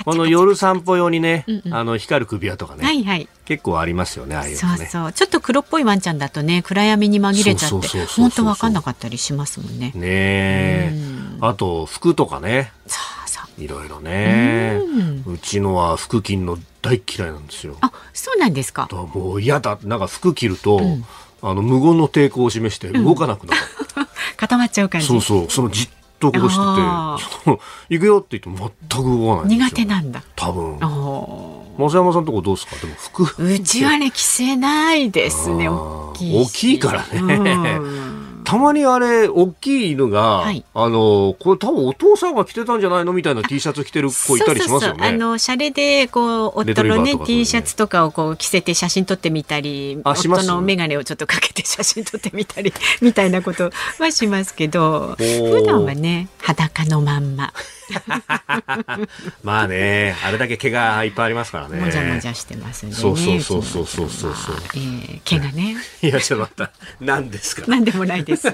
[0.05, 1.75] この夜散歩用にね、うんうん。
[1.75, 3.27] あの光る首輪とかね、はいはい。
[3.47, 4.87] 結構ありますよねああいうそうのね。
[4.87, 9.93] そうちょっと黒っぽいワンちゃんだとね暗闇に紛れちゃって本当わかんなかったりしますもんね。
[9.95, 10.91] ねえ。
[10.93, 11.39] うん。
[11.41, 12.71] あと服とかね。
[12.87, 13.26] そう
[13.59, 14.81] いろいろね。
[15.27, 15.35] うん。
[15.35, 17.77] うちのは服着んの大嫌いなんですよ。
[17.81, 18.89] あそうなんですか。
[18.93, 19.79] もう嫌だ。
[19.83, 21.05] なんか服着ると、ん。
[21.43, 23.61] あの無言の抵抗を示して動かなくなる、
[24.37, 25.07] 固まっちゃう感じ。
[25.07, 25.47] そうそう。
[25.51, 25.89] そのじっ
[26.19, 27.59] とこうしてあて
[27.91, 30.23] 行くよって言っても全く動かない苦手なんだ。
[30.35, 30.77] 多分。
[30.81, 32.77] お増山さんとこどうですか？
[32.77, 33.25] でも服。
[33.25, 35.69] ーうちはね着せないですね。
[35.69, 36.49] 大きいし。
[36.49, 37.35] 大きいからね。
[37.77, 38.16] うん
[38.47, 40.65] たまにあれ大きい犬が、はい。
[40.73, 47.17] あのこれ多分お父さんが着てたんじゃないのみたいな T シャツ着てる子いたりしますよそうそうそうあねのシャレでこう夫のね。
[47.27, 57.53] T シャツとかをこう着せて写真撮ってみたり夫の眼鏡をちょっとかけて写真撮ってみたりみたいなことはしますけどー普段はね裸のまんま
[59.43, 61.79] まあねあれだけ毛がいっぱいありますからね。
[61.81, 64.35] もじゃもじゃしてますんでねそうそうそうそうそうそう。
[64.35, 65.77] そうえー毛がね。
[66.03, 66.73] いやちょっと待った。
[67.01, 67.67] 何ですか？
[67.67, 68.49] なんでもないです。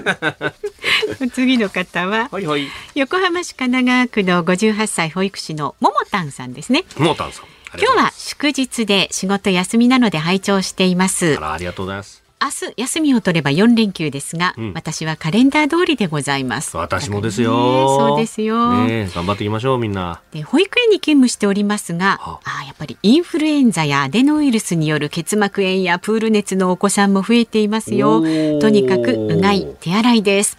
[1.33, 2.67] 次の方ははいはい。
[2.95, 6.83] 横浜市神奈川区の58歳保育士のももたんさんですね。
[6.97, 7.45] モータンさん。
[7.79, 11.35] 今日は祝日で仕事休みなので拝聴しています。
[11.37, 14.73] あらありがとうございます明日休みを取れば4連休ですが、うん。
[14.73, 16.75] 私はカレンダー通りでございます。
[16.75, 17.53] 私もですよ、
[17.97, 20.19] そうですよ、ねえ頑張っていきましょうみんな。
[20.31, 22.63] で保育園に勤務しておりますが、はあ。
[22.63, 28.21] ーやっぱりインフルエンザやアデノウイルスによる結膜炎やプール熱のお子さんも増えていますよ。
[28.59, 30.57] とにかくうがい手洗いです。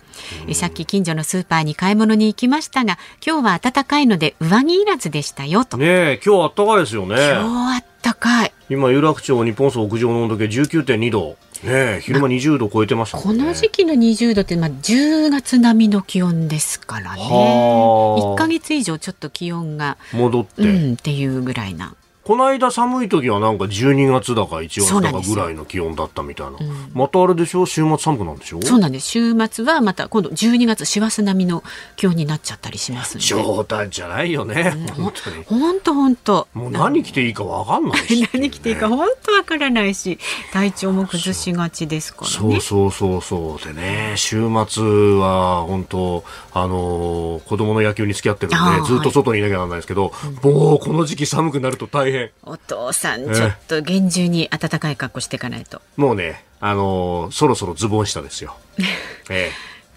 [0.48, 7.16] えさっき近所のスーパーに買い物に行きましたが今日は暖かいので上着いらずでしたよと、ねえ今日あったかいですよね。
[7.16, 8.52] 今日暖かい。
[8.70, 13.22] 今有楽町日本層屋上の温度計19.2度ねえ昼間20度超えてましたね。
[13.22, 17.22] この時期の20度って、まあ、10月並みの気温ですからね。
[17.22, 18.34] はあ。
[18.34, 26.52] 1ヶ月以上ちょっと気温が戻って、うんっていうぐらいなこの間寒い時はなんか12月だか1月だかぐらいの気温だったみたいな。
[26.58, 26.90] うん。
[26.94, 27.66] またあれでしょ？
[27.66, 29.08] 週末寒くなるんでしょそうなんです。
[29.08, 31.62] 週末はまた今度12月師走並みの
[31.96, 33.26] 気温になっちゃったりしますんで。
[33.26, 34.72] 冗談じゃないよね。
[34.96, 35.44] 本当に。
[35.44, 38.28] 本当本当もう何着ていいかわかんないし。
[38.32, 40.18] 何着ていいか本当わからないし
[40.52, 42.36] 体調も崩しがちですからね。
[42.36, 44.82] そうそうそうそうでね週末
[45.18, 55.80] は本当あのー子供の野球に付き合ってるんでずっと外にいなきゃならないですけど、もうこの時期寒くなると大変 お父さんえちょっと厳重に暖かい格好していかないと。
[55.96, 58.56] もうねあのーそろそろズボン下ですよ、
[59.30, 59.50] え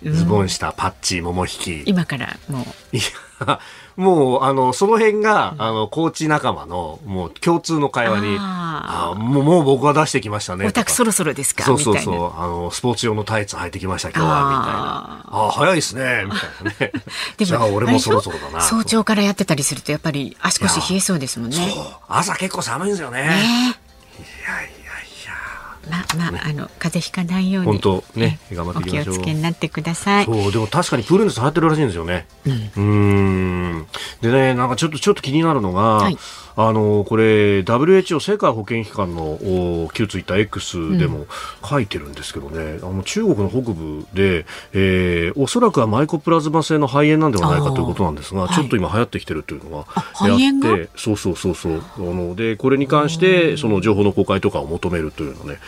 [0.03, 1.83] え、ズボン下パッチ桃引き。
[1.85, 2.97] 今からもう。
[2.97, 2.99] い
[3.45, 3.59] や、
[3.97, 10.67] もう、あの、その辺が、あの、コーチ仲間の、もう、共通の会話に、ああもう、もう僕は出してきましたね。
[10.67, 11.63] お宅そろそろですか？
[11.63, 12.39] そうそうそう。
[12.39, 15.25] あの、スポーツ用のタイツ履いてきました、今日は、みたいな。
[15.25, 16.91] ああ、早いですね、みたいなね。
[17.43, 18.61] じゃあ、俺もそろそろだな。
[18.61, 21.55] 早朝からやってたりするとやっぱり足腰冷えそうですもんね。
[21.55, 23.21] そう朝結構寒いんですよね。
[23.23, 23.31] ねい
[24.47, 24.76] やいや。
[25.89, 29.15] まあまあ、あの風邪ひかないように本当ね頑張ってきましょう。
[29.15, 30.25] つけになってください。
[30.25, 32.27] そうでも確かにプール熱流行ってるらしいんですよね。
[32.75, 33.79] うん。
[33.79, 33.87] ん。
[34.21, 36.17] でねなんかちょっとちょっと気になるのが、はい
[36.59, 41.27] あのこれ WHO 世界保健機関のお旧ツイッター X でも
[41.63, 51.75] 書いてるんですけどね、あの中国の北部で、えーおそらくはマイコプラズマ性の肺炎なんではないかということなんですが、ちょっと今流行ってきてるというのがあってそうそうそうそう。
[51.75, 55.59] あのでこれに関してその情報の公開とかを求めるというのね。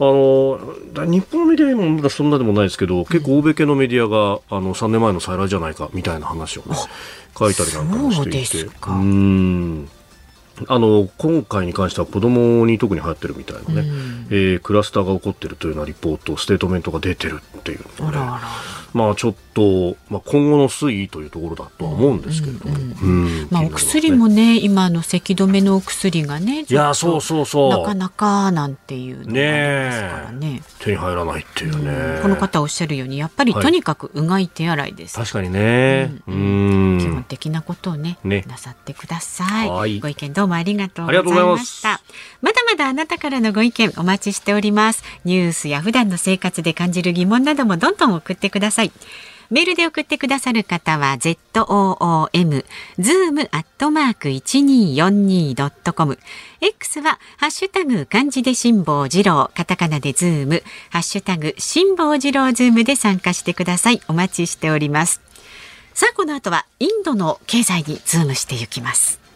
[0.00, 0.60] あの
[0.94, 6.76] だ日本のメディアにもまだそんなでもないですけど、結構欧米系のメディアがあの3年前の再来じゃないかみたいな話をね
[7.36, 8.70] 書いたりなんかもしていて。
[8.80, 9.88] そうん
[10.66, 14.26] あの今回に関しては子供に特に流行ってるみたいなね、うん。
[14.30, 18.48] えークラスターが起こってるというようなリポートステートメントが出てるっていうねあらあら。
[18.94, 27.70] まあちょっと、まあ、今後の推移というところだとは思うんですけれども、うんまあお薬もね今あの咳止めのお薬がねいやそうそうそう。
[27.70, 30.62] なかなかなんていうのがありますからね。
[30.78, 33.62] 手に入らないっていうね、この方おっしゃるようにやっぱりはい。
[33.62, 35.16] とにかくうがい手洗いです。
[35.16, 36.12] 確かにね。
[36.26, 36.98] うん。
[37.00, 38.44] 基本的なことをねね。
[38.46, 39.68] なさってください。
[39.68, 40.00] はい。
[40.00, 42.00] ご意見どうもありがとうございました。
[42.40, 45.02] まだまだあなたからのご意見お待ちしております。
[45.24, 48.77] ニュースや普段の生活で感じる疑問などもどんどん送ってください。
[49.50, 52.64] メールで送ってくださる方は z o o m
[52.98, 56.18] zoom アットマーク一二四二ドットコム
[56.60, 64.02] X はハッシュタグ漢字で辛坊治郎カタカナでズームハッシュタグ辛坊治郎ズームで参加してください。
[64.08, 65.22] お待ちしております。
[65.94, 69.27] さあこの後はインドの経済にズームしていきます。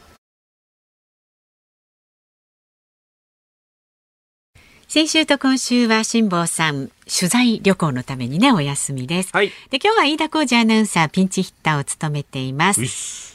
[4.92, 9.50] 先週と今週は辛坊さん取材旅行のためにねお休みです、はい。
[9.70, 12.84] で今日は飯田浩司アナウンサーピンチヒッターを務めています。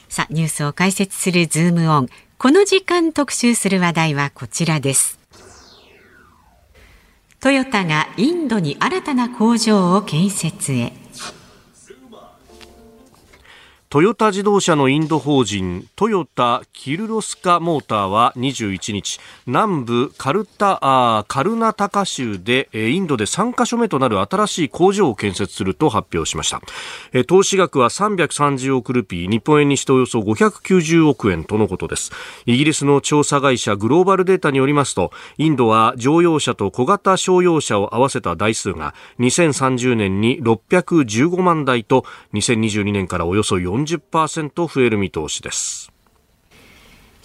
[0.08, 2.08] さあニュースを解説するズームオン。
[2.38, 5.18] この時間特集する話題はこちらです。
[7.40, 10.92] トヨタがインドに新たな工場を建設へ
[13.90, 26.60] トヨタ自動車のインド法人トヨタキルロスカモーターは21日南部カルタカルナタカ州でインドで3カ所目となる新しい工場を建設すると発表しました。
[27.24, 32.12] 投資額は330億ルピー日本円にしておよそ590億円とのことです。
[32.44, 45.92] イギリスの調査会社グローバルデータによりますとインドは乗用車と小型商用車を合わせた台数が2030年に615万台と2022年からおよそ4 40%増える見通しです。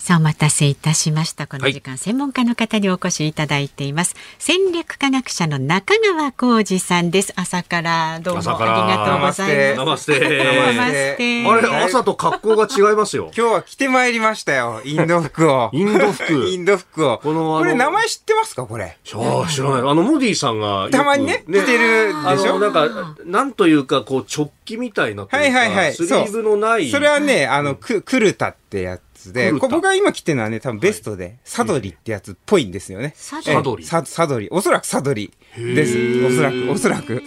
[0.04, 1.48] さあお待たせいたしました。
[1.48, 4.16] この時間、専門家の方にお越しいただいています。
[4.38, 7.32] 戦略科学者の中川浩二さんです。
[7.38, 8.72] 朝からどうもあり朝から。
[8.98, 10.12] がとうございナます。
[10.12, 13.32] ナマステあれ朝と格好が違いますよ。
[13.38, 14.82] 今日は着てまいりましたよ。
[14.84, 15.70] インド服を。
[15.72, 16.34] インド服。
[16.52, 17.20] インド服を。
[17.20, 18.98] このあのこれ名前知ってますかこれ？
[19.06, 19.80] 知らない。
[19.80, 22.60] あのモディさんがたまにね、着てるあでしょ？
[22.60, 25.94] のなんかなんというかこう直帰みたいなはいはいはい。
[25.94, 26.92] スリーブのない。
[26.92, 33.14] それはね、あの、ククルタってやつで、こ僕が今着てるのはね、多分ベストで、サドリってやつっぽいんですよね。
[33.16, 34.50] サドリササドリ。
[34.52, 36.26] おそらくサドリです。
[36.26, 37.24] おそらく、おそらく。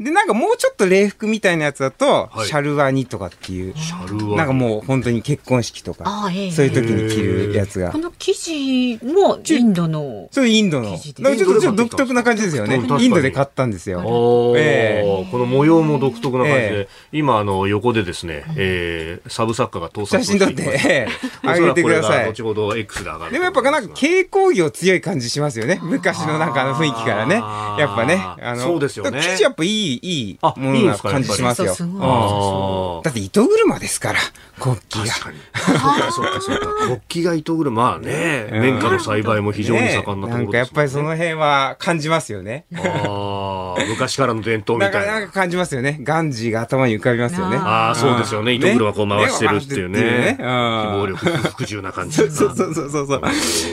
[0.00, 2.46] えで、なんかもうちょっと礼服みたいなやつだと、はい。
[2.46, 6.52] シャルワニとかっていう、シャルワなんかもう本当に結婚式とかあ、ええ。
[6.52, 7.90] そういう時に着るやつが。
[7.90, 7.98] こ。
[7.98, 10.98] の生地もインドのそうインドの。
[10.98, 12.76] ちょっと独特な感じですよね。
[12.76, 14.00] インドで買ったんですよ。
[14.00, 21.08] おーえこの模様も独特な感じで、え今あの横でですね、えーサブ作家が盗撮を写真撮って、していますええ。
[21.48, 22.28] おそらく上げてくだこれがさい。
[22.28, 23.26] 後ほど X で上が。
[23.26, 25.80] るでもやっぱなんか軽工業強い感じしますよね。
[25.82, 27.40] 昔のなんかあの雰囲気からね。
[27.42, 27.76] あ。
[27.78, 28.16] ーやっぱね。
[28.16, 29.20] あのそうですよね。
[29.20, 33.02] 生地やっぱいい、いいあものな感じしますよ。
[33.04, 34.18] だって糸車ですから、
[34.60, 35.06] 国旗が。
[35.06, 35.38] 確かに。
[36.12, 36.66] そうかそうか。
[36.86, 40.30] 国旗が糸車、まあね、綿花の栽培も非常に盛んなところです。
[40.30, 42.64] なんかやっぱりその辺は感じますよね。
[42.76, 45.06] ああ、昔からの伝統みたいな。
[45.06, 45.98] かなんか感じますよね。
[46.02, 47.56] ガンジーが頭に浮かびますよね。
[47.56, 48.52] ああ、そうですよね。
[48.52, 50.36] うん糸車こう回してるっていうね。
[50.38, 52.16] 暴力、服従な感じ。
[52.16, 53.22] そうそうそうそうそう。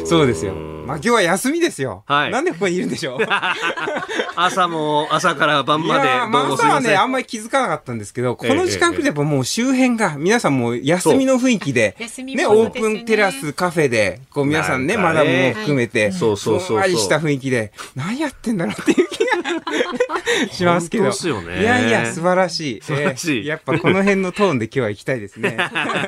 [0.05, 0.53] そうですよ。
[0.85, 2.03] まあ今日は休みですよ。
[2.05, 3.19] はいなんでここにいるんでしょう
[4.35, 6.53] 朝も、朝から晩までいやー、まあ。
[6.53, 19.24] 朝はね、あんまり気づかなかったんですけど、この時間来るとやっぱもう周辺が、皆さんもう休みの雰囲気で、ね、オープンテラスカフェで、こう皆さんね、マダムも含めて、そうそうそうふんわりした雰囲気で、何やってんだろうっていう気が
[20.51, 21.05] しますけど。
[21.05, 22.81] ねいやいや、素晴らしい。
[22.81, 25.57] 素晴らしいえーやっぱこの辺のトーンで今日は行きたいですね。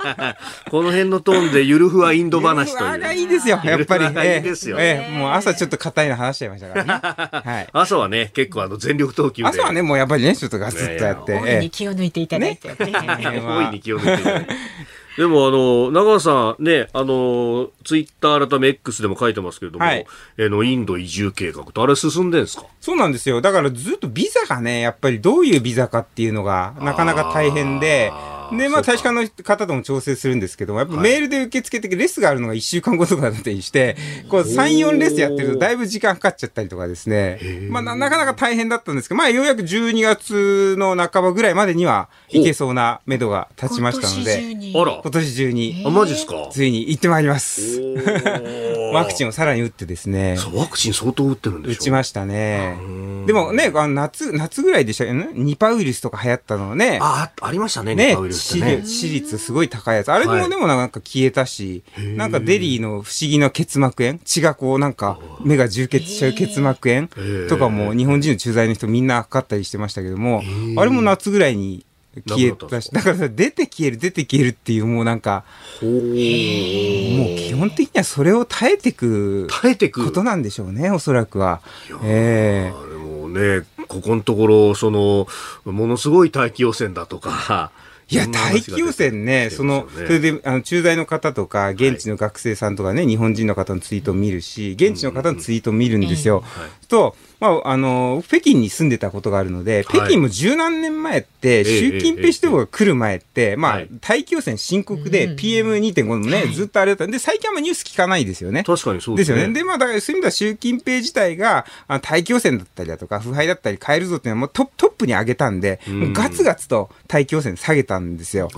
[0.69, 3.15] この辺のトーンでゆるふわインド話という。
[3.15, 4.05] いいですよ、やっぱり。
[4.05, 6.93] えーえーもう朝ちょっと硬いの話しちゃいましたからね。
[7.51, 7.67] はい。
[7.71, 9.49] 朝はね、結構あの全力投球で。
[9.49, 11.33] 朝はね、もうやっぱりね、ちょっとガツッとやって。
[11.33, 14.53] 大いに気を抜いていただいて、ね大いに気を抜いていただいて
[15.17, 20.05] でも、あの、長川さん、ね、あの、ツイッター改め X でも書いてますけれども、はい。
[20.39, 22.65] あの、インド移住計画と、あれ進んでんですか？
[22.79, 23.41] そうなんですよ。
[23.41, 28.11] だからずっとビザがね、やっぱりどういうビザかっていうのがなかなか大変で
[28.55, 33.95] で、まあ大使館の方とも調整するんですけども、やっぱはいメールで受け付けてレスがあるのが1週間後とかだったりして、
[34.29, 37.39] こう3、4レスやってるとだいぶ時間かかっちゃったりとかですね。
[37.69, 44.99] まあななかなか大変だったんですけど、まあようやく12月の半ばぐらいまでには行けそうな目処が立ちましたので、にあら。
[45.03, 46.49] 今年中にあ、マジっすか？
[46.51, 47.79] ついに行ってまいります。
[48.93, 49.27] ワクチンを。
[49.27, 50.37] をさらに打ってですね。
[50.37, 52.77] そう、ワクチン相当打ってるんでしょ打ちましたね。
[53.25, 55.29] でもね、あの夏、夏ぐらいでしたよね？
[55.33, 56.99] ニパウイルスとか流行ったのね。
[57.01, 58.85] あ、あありましたね、ねニパウイルスってね致。
[58.85, 60.11] 死率すごい高いやつ。
[60.11, 61.83] あれではいもでもなんか消えたし、
[62.15, 64.19] なんかデリーの不思議な結膜炎？
[64.23, 67.07] 血がこうなんか目が充血しちゃう結膜炎？
[67.07, 70.43] ーとかも日本人の駐在の人みんなかかったりしてましたけども、
[70.77, 71.85] あれも夏ぐらいに
[72.27, 75.43] 消えたし、だからさ出て消える出て消えるっていうもうなんか、
[75.81, 80.03] もう基本的にはそれを耐えてく耐えてく。
[80.03, 81.61] ことなんでしょうね、おそらくは。
[82.03, 82.73] え
[83.27, 85.27] ね、ここのところ、その、
[85.65, 87.71] ものすごい大気汚染だとか。
[88.09, 96.43] いや、大気汚染ね、その、それで、あの、駐在の方とか、現地の学生さんとかね、日本人の方のツイートを見るし、現地の方のツイートを見るんですよ。
[96.87, 99.83] と、まあ、あの、北京に住んでたことがあるので、はい。
[99.83, 108.63] 北京も十何年前って、え習近平指導が来る前って、まあはい、大気汚染深刻で、PM2.5 のね、ずっとあれだったんで、最近あんまニュース聞かないですよね。
[108.63, 109.35] 確かにそうですね。
[109.35, 109.53] ですよね。
[109.53, 111.65] で、まあ、だからそういう意味では習近平自体が、
[112.01, 118.49] 大気汚染だったりだとか、腐敗だったり変えるぞっていうのはもうトップトップに上げたんで、もうガツガツと大気汚染下げたんですよ。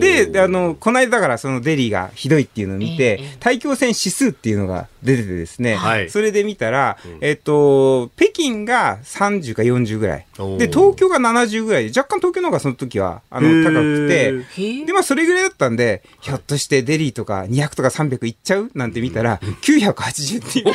[0.00, 6.08] で、であの、この間だからそのデリーがひどいっていうのを見て、大気汚染指数っていうのが出ててですね、はい。
[6.10, 10.26] それで見たら、えっと、北京が30か40ぐらい。
[10.58, 11.90] で、東京が70ぐらい。
[11.90, 18.70] で、若干東京の方がその時は、あの、高くて、で、まあ、それぐらいだったんで、ひょっとしてデリーとか200とか300いっちゃう？
[18.74, 20.74] なんて見たら、980っていう、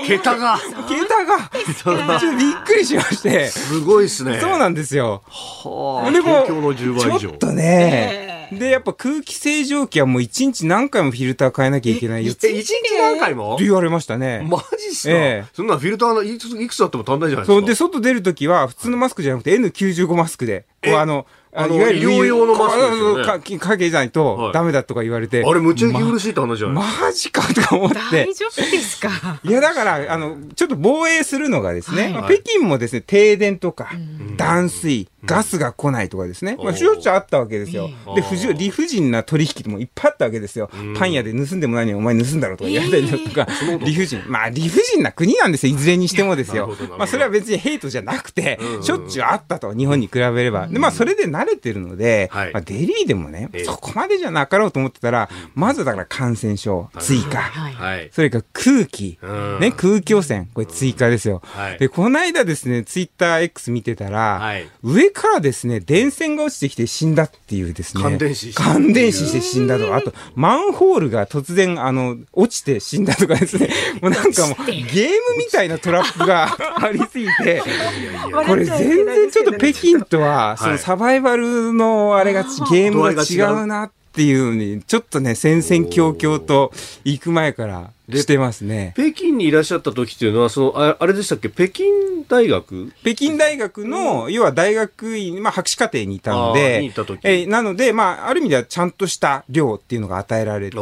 [0.06, 0.58] 桁が。
[0.88, 4.40] 桁が、ちょっとびっくりしまして、すごいですね。
[4.40, 5.22] そうなんですよ。
[5.26, 6.10] はあ。
[6.10, 7.18] でも東京の10倍以上。
[7.18, 12.26] ちょっとね、で、やっぱ空気清浄機はもう1日何回もフィルター変えなきゃいけない。
[12.26, 12.32] よ
[12.98, 13.56] 何回も？
[13.58, 14.46] 言われましたね。
[14.48, 15.50] マジっすか、ええ。
[15.52, 17.52] そんなフィルターのいくついくつあっても足んないじゃないですか。
[17.52, 23.24] そう、で、外出るときは、普通のマスクじゃなくて N95 マスクで、こうあの、あのいわゆる医療用のマスクですよね。
[23.24, 24.10] かかかけないはい。
[24.10, 27.04] とダメだとか言われて、あれ、むっちゃ息苦しいって話じゃないですか。
[27.06, 27.96] マジかとか思って。
[27.96, 28.34] 大。
[28.34, 29.40] 丈夫ですか？
[29.42, 32.12] いや、だから、あの、ちょっと防衛するのがですね、はい。
[32.12, 33.90] まあ北京もですね、停電とか、
[34.36, 37.90] 断水、ガスが来ないとかですね、まあ、しょっちゅうあったわけですよ。
[38.14, 40.70] で、不純理不尽な取引もいっぱいあったわけですよ。
[40.98, 43.46] パン屋で盗んでもないのにお前盗んだろとか言われたりとか、
[43.84, 44.22] 理不尽。
[44.26, 46.74] まあ、理不尽な国なんですよ、いずれにしてもですよ。
[46.98, 50.66] まあ、それは別にヘイトじゃなくて、しょっちゅうあったと、日本に比べれば。
[50.66, 52.52] で、まあ、それで慣れてるので、はい。
[52.52, 57.50] まあ、デリーでもねええ、そこまでじゃなかろうと思ってたら、まずだから感染症、追加。
[58.12, 59.58] それから空気、うん。
[59.60, 61.42] ね、空気汚染、これ追加ですよ。
[61.44, 61.78] はい。
[61.78, 64.56] で、この間ですね、ツイッター X 見てたら、は
[65.10, 68.02] い上からですね、電線が落ちてきて死んだっていうですね。
[68.02, 73.68] 感電死感電死して死んだとか、あと、マンホールが突然、あの、落ちて死んだとかですね、
[74.00, 77.62] もうなんかもう、ゲームみたいなトラップが ありすぎて、
[78.46, 86.72] これ全然ちょっと北京とは、そのサバイバルのあれがち、ゲームが違うなっていうのに、ちょっとね、戦々恐々と
[87.04, 88.94] 行く前からしてますね。
[88.96, 91.48] 北京にいらっしゃった時っていうのは、その、ああれでしたっけ？
[91.48, 91.84] 北京
[92.28, 92.92] 大学？
[93.02, 96.88] 北京大学の、要は大学院、まあ、博士課程にいたのでに
[97.22, 100.78] えーなので、まあ、ある意味ではちゃんとした寮っていうのが与えられて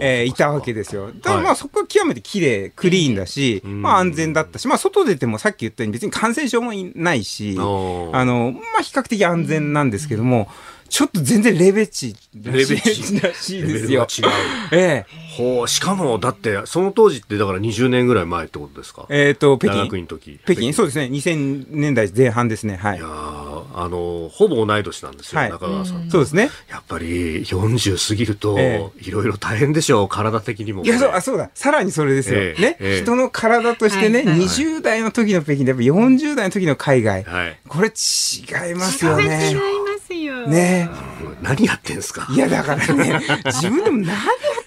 [0.00, 1.10] えーいたわけですよ。
[1.22, 3.82] ただまあ、そこは極めて綺麗、クリーンだし、ん。
[3.82, 10.48] まあ、安全だったし、まあ、外出てもさっき言ったように別に感染症もいないし、あの、まあ、比較的安全なんですけども、
[10.88, 14.06] ちょっと全然レベチらしいレベチらしいですよ。
[14.22, 14.34] ルが違う。
[14.72, 19.06] えほう、しかも、だって、その当時ってだから20年ぐらい前ってことですか？
[19.08, 19.96] ええっ、と、北大学京。
[19.98, 20.40] 院の時。
[20.44, 21.04] 北京、そうですね。
[21.06, 22.76] 2000年代前半ですね。
[22.76, 23.06] はいいや。
[23.06, 26.10] ーあの、ほぼ同い年なんですよ、はい中川さん。
[26.10, 26.50] そうですね。
[26.68, 31.50] やっぱり40過ぎると、えいろいろ大変でしょう、体的にも、いや、そう、あ、そうだ。
[31.54, 32.40] さらにそれですよ。
[32.40, 37.22] ええね、ええ人の体としてね、はいはい20代の時の北京でやっぱ40代の時の海外。
[37.24, 37.58] はい。
[37.68, 39.36] これ違いますよ違いね。
[39.36, 39.60] ますよ。
[40.48, 40.88] ね。
[41.42, 42.26] 何やってんすか？
[42.30, 44.14] いや、だからね、自分でも何や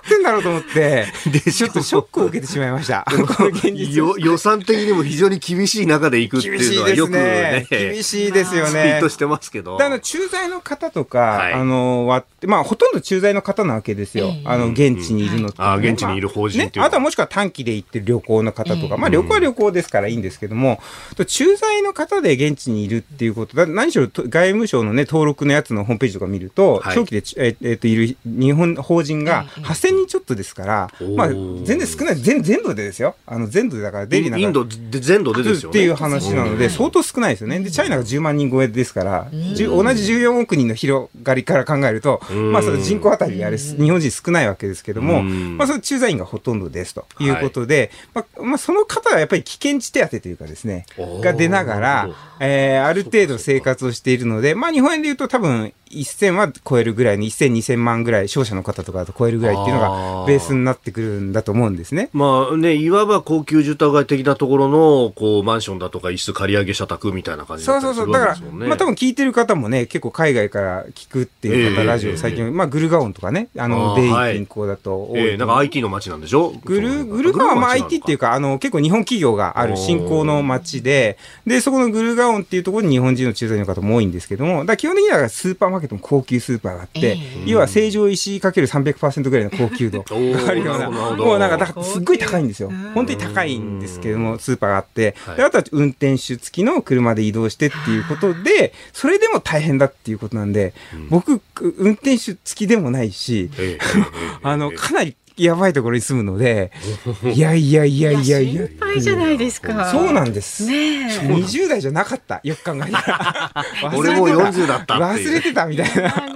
[0.05, 1.05] ってんだろうと思って、
[1.51, 3.05] ちょっとショックを受けてしまいました。
[3.07, 3.95] この現実。
[3.95, 7.67] よ予算的にも非常に厳しい中で行くって厳いうしいですのはよくねね。
[7.69, 8.71] 厳しいですよね。
[8.71, 9.09] ツイート。
[9.09, 9.77] してますけど。
[9.77, 11.53] であの駐在の方とか、はい。
[11.53, 16.85] あの割ってまあ、ほとんど駐在の方なわけですよ、ええあの現地にいるのって、あ現地にいる法人っていう。
[16.85, 20.81] あとはもしくは短期で行ってる旅行の方とか、ええまあ、旅行は旅行ですからいいんですけども、
[21.15, 26.95] と駐在の方で現地にいるっていうことだ、何しろと外務省の、ね、登録のやつのホームページとか見ると、はい。
[26.95, 35.79] 長期で、ええっといる日本法人がええ8000人ちょっとですから、まあ、全然少ない、全全土でですよ、あの全土でだから、デリーなんかインドで全土でですよね。
[35.79, 37.59] っていう話なので、相当少ないですよね。
[37.59, 42.51] で、チャイナが10万人超えですから、同じ14億人の広がりから考えると、ん。
[42.51, 45.57] まあ、その人口あたりあれ、日本人少ないわけですけども、うん。
[45.57, 47.05] まあ、その駐在員がほとんどですと。
[47.19, 47.29] い。
[47.29, 62.09] うことで、まあ、まあ、その方はやっぱり危険地手当というかですねが出ながらえーある程度生活をしているので、まあ、日本円で言うと多分、1000は超えるぐらいに、1000、2000万ぐらい、商社の方とかだと超えるぐらいっていうのあがーベースになってくるんだと思うんですね。
[62.13, 68.27] まあね、いわば高級住宅街的なところの、こう、マンションだとか一室借り上げ社宅みたいな感じだったりするそうそうそう。
[68.27, 68.67] だから。
[68.67, 75.19] まあ多分聞いてる方もね、結構海外から聞くっていう方、ええラジオ最近、まあグルガオンとかね、あの、デイあーはい銀行だと多い。
[75.19, 76.53] ええなんか IT の街なんでしょ？
[76.63, 78.21] グル、グルガオンはまあ IT っていうか。
[78.21, 81.17] か、あの、結構日本企業がある新興の街で、
[81.47, 90.15] で、そこのグルガオンっていうところに日本人の駐在員の方も多いんですけども、だ基本的にはスーパーマーケットも高級スーパーがあって、え要は成城石井かける300%ぐらいの高級度が
[90.49, 92.71] あるような、もうなんか、だからすっごい高いんですよ。
[92.93, 100.73] 本当に高いんですけども、スーパーがあって、であとは運転手付きの車で移動してっていうことで、それでも大変だっていうことなんで、
[101.09, 101.41] 僕、
[101.77, 103.49] 運転手付きでもないし、
[104.43, 106.71] あの、かなりやばいところに住むので、
[107.23, 108.67] いやいやいやいやいや。
[108.67, 109.89] 心配じゃないですか。
[109.91, 110.65] そうなんです。
[110.65, 111.27] ねえ。
[111.27, 112.41] 20代じゃなかった。
[112.43, 113.65] よく考えたら。
[113.95, 116.31] 俺もう40だったっていう忘れてたみたいな。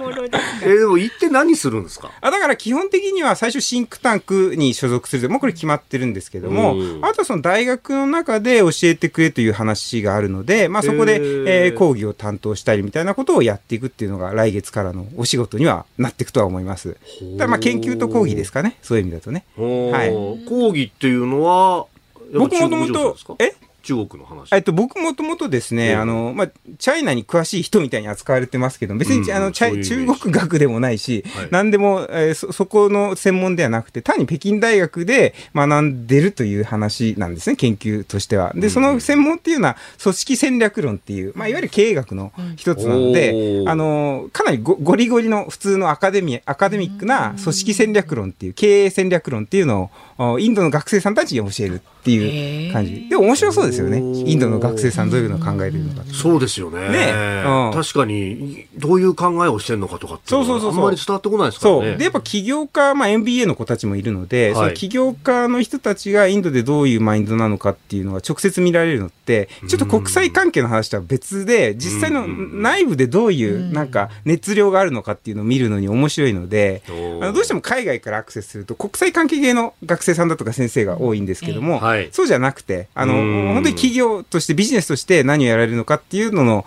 [0.62, 16.96] えーでも行って何するんですかあだから基本的には最初シンクタンクに所属するもうこれ決まってるんですけども、うんあとはその大学の中で教えてくれという話があるので、まあ、そこで、へーえー講義を担当したりみたいなことをやっていくっていうのが来月からのお仕事にはなっていくとは思います。
[17.36, 19.44] だまあ研究と講義ですかねそういう意味だとね。
[19.56, 20.10] はい。
[20.48, 21.86] 講義っていうのは
[22.32, 23.54] 僕もともとえ？
[23.86, 24.52] 中国の話。
[24.52, 31.48] えっと、僕もともとですね、うんあの、まあ、チャイナに詳しい人みたいに扱われてますけど、別に、うんあの、チャイ中国学でもないし、はい。
[31.52, 38.52] 何でも、えーそ、そこの専門ではなくて、単に北京大学で学んでるという話なんですね、研究としては。
[38.56, 53.08] で、その専門っていうのは、組織戦略論っていう、まあ、いわゆる経営学の一つなので、あの、かなりごゴリゴリの普通のアカデミアカデミックな組織戦略論っていう、経営戦略論っていうのを、おインドの学生さんたちに教えるっていう感じ。
[53.08, 53.98] でも面白そうですよね。
[53.98, 56.02] インドの学生さんどういうのを考えてるのか。
[56.12, 56.88] そうですよね。
[56.88, 57.72] ねうん。
[57.72, 60.80] 確かにどういう考えをしてるのかとかってそうそうそうそう。
[60.80, 61.80] あんまり伝わってこないですからね。
[61.80, 61.96] そう。
[61.96, 64.54] で、やっぱ起業家、まあ MBA の子たちもいるので、はい。
[64.54, 82.08] その起業家の人たちがインドでどういうマインドなのかっていうのが直接見られるのって、ちょっと国際関係の話とは別で、実際の内部でどういうなんか熱量があるのかっていうのを見るのに面白いので、あのどうしても海外からアクセスすると国際関係系の学生さんだとか先生が多いんですけども、はい。
[82.12, 83.54] そうじゃなくて、あの、うん。
[83.54, 86.64] 本当に企業としてビジネスとして何をやられるのかっていうのの、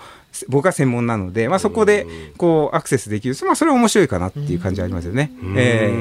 [0.48, 2.06] 僕は専門なので、まあそこで、
[2.38, 3.36] こう、アクセスできる。
[3.46, 5.32] まあそれは面白いかなっていう感じありますよね。
[5.58, 5.96] えー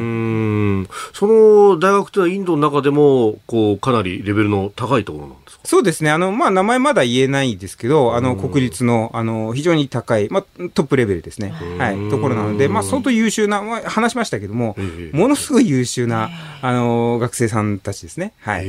[0.83, 5.61] んその大学というのはインドの中でもこうかなりレベルの高いところなんですか？
[5.65, 6.11] そうですね。
[6.11, 10.45] あの、まあ、名前まだ言えないですけど、あの、国立の、あの、非常に高い、まあ、
[10.75, 11.53] トップレベルですね。
[11.79, 12.11] はい。
[12.11, 16.31] ところなので、まあ、相当優秀な、まあ、話しましたけどもえ、えものすごい優秀な、
[16.63, 18.35] あの、学生さんたちですね。
[18.41, 18.65] はい。
[18.67, 18.69] へ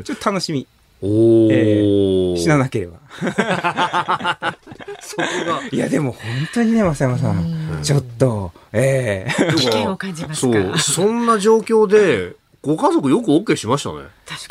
[0.00, 0.66] えちょっと楽しみ。
[1.02, 3.00] おお、死ななければ。
[5.00, 5.60] そこが。
[5.70, 6.20] いや、でも本
[6.54, 9.52] 当にね、増山さん、ちょっと、ええ。
[9.56, 10.78] 危険を感じますそかう。
[10.78, 14.02] そんな状況でご家族よく OK しましたね。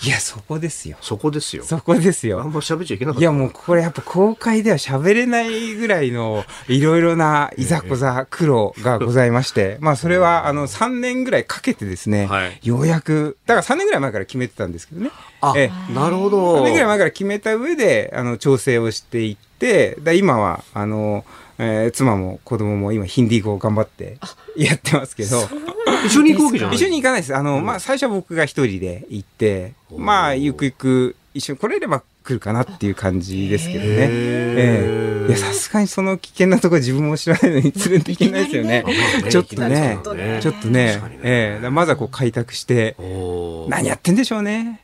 [0.03, 0.97] いや、そこですよ。
[0.99, 1.63] そこですよ。
[1.63, 2.43] そこですあよ。
[2.43, 3.21] んま喋っちゃいけなかった。
[3.21, 12.59] いやもうこれやっぱ公開では喋れないぐらいのいろいろないざこざ苦労がございまして、まあそれはあの3年ぐらいかけてですね、はい。
[12.63, 15.09] ようやく、だから3年ぐらい前から決めてたんですけどね。
[15.39, 21.23] あえなるほ3ど年ぐらい前から決めた上で、あの、調整をしていって、だ今は、あの、
[21.63, 24.17] えー妻も子供も今ヒンディー語を頑張って
[24.57, 25.47] やってますけど、
[26.05, 26.75] 一緒に行くわけじゃない。
[26.75, 27.35] 一緒に行かないです。
[27.35, 33.89] あの、まあ、最初は僕が一人で行って、まあ、ゆくゆく一緒に来れれば来るかなっていう感じですけどね。
[33.89, 33.99] へー。
[33.99, 35.27] ええ。
[35.29, 38.83] いや、さすがにその危険なところ自分も知らないのに連れていけないですよね。
[39.29, 39.99] ちょっとね、
[40.41, 40.99] ちょっとね。
[41.23, 41.53] ええ。
[41.55, 42.95] だからまずはこう開拓して、
[43.69, 44.81] 何やってんでしょうね。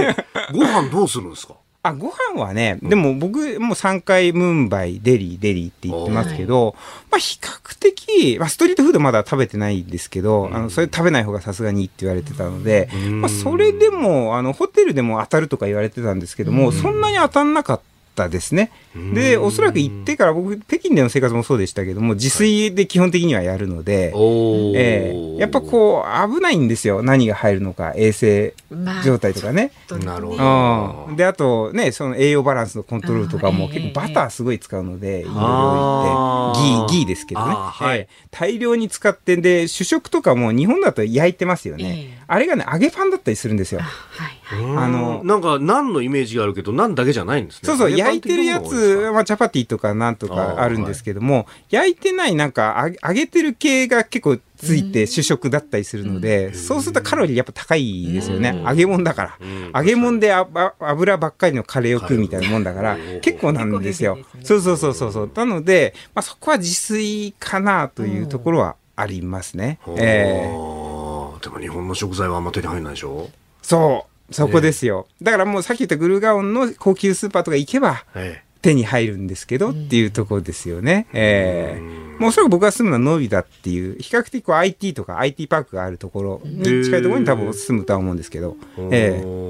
[0.52, 1.54] ご飯どうするんですか？
[1.88, 6.74] あ、ご飯はね、でも僕もう3回ムンバイ、デリー、デリーって言ってますけど、
[7.10, 13.20] まあ比較的、まあストリートフードまだ食べてないんですけど、あの、それ食べない方がさすがにいいって言われてたので、ん。
[13.20, 17.97] まあそれでも、あの、ホテルでも当たるとか言われてたんですけども、そんなに当たんなかった
[18.28, 18.72] ですね。
[19.14, 24.76] で、おそらく行ってから僕、北京での生活もそうでしたけども、自炊で基本的にはやるので、おー。
[24.76, 25.40] ええ。
[25.40, 27.02] やっぱこう、危ないんですよ。
[27.04, 29.70] 何が入るのか、衛生まあ状態とかね。
[30.04, 31.06] なるほど。
[31.08, 35.24] うん、であとねその栄養バランスのコントロールとかもうん結構バターすごい使うので、い。
[35.24, 37.98] ろいろあー言ってギーギーですけどね、あーはい。
[37.98, 38.08] ええ。
[38.30, 42.24] 大量に使ってで主食とかも日本だと焼いてますよね、ええ。
[42.26, 43.80] あれがね揚げパンだったりするんですよ。
[43.80, 43.86] は
[44.28, 44.76] いはい。
[44.76, 47.60] ああのなんか何のイメージがあるけど何だけじゃないんですね。
[47.64, 59.70] そうそう焼いてるやつ、まあ、チャパティとかなんとかあるんですけども焼いてないなんか揚げ揚げてる系が結構ついて主食だったりするので、そうするとカロリーやっぱ高いですよね、揚げ物だから、ん。
[59.72, 64.16] 揚げ物で油ばっかりのカレーを食うみたいなもんだからうん結構なんですよ。
[64.16, 64.24] ね。
[64.42, 65.30] そうそうそうそうそう。
[65.32, 73.28] なので、まあ、そこは自炊かなというところはありますね、かえーでも日本の食材はあんま手に入らないでしょ？
[73.62, 81.06] そうそこですよ、だからもうさっき言ったグルガオンの高級スーパーとか行けばえ手に入るんですけどっていうところですよね。
[81.12, 82.08] ええ。
[82.18, 88.56] もうおそらく僕が住むのはノビダっていう、比較的こう IT とか IT パークがあるところに近いところに多分住むとは思うんですけど。
[88.90, 89.48] えー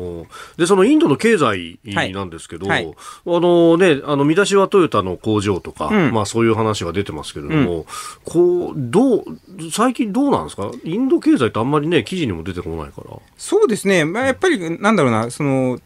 [0.58, 2.84] でそのインドの経済なんですけど、はい。
[2.84, 2.94] はい
[3.26, 6.12] あのねあの見出しはトヨタの工場とか、うん。
[6.12, 7.86] まあそういう話が出てますけれども、
[8.24, 9.24] こうどう
[9.72, 10.70] 最近どうなんですか？
[10.84, 13.16] インド経済ってあんまりね記事にも出てこないから。
[13.38, 14.04] そうですね。
[14.04, 15.78] まあ、やっぱりなんだろうな、その、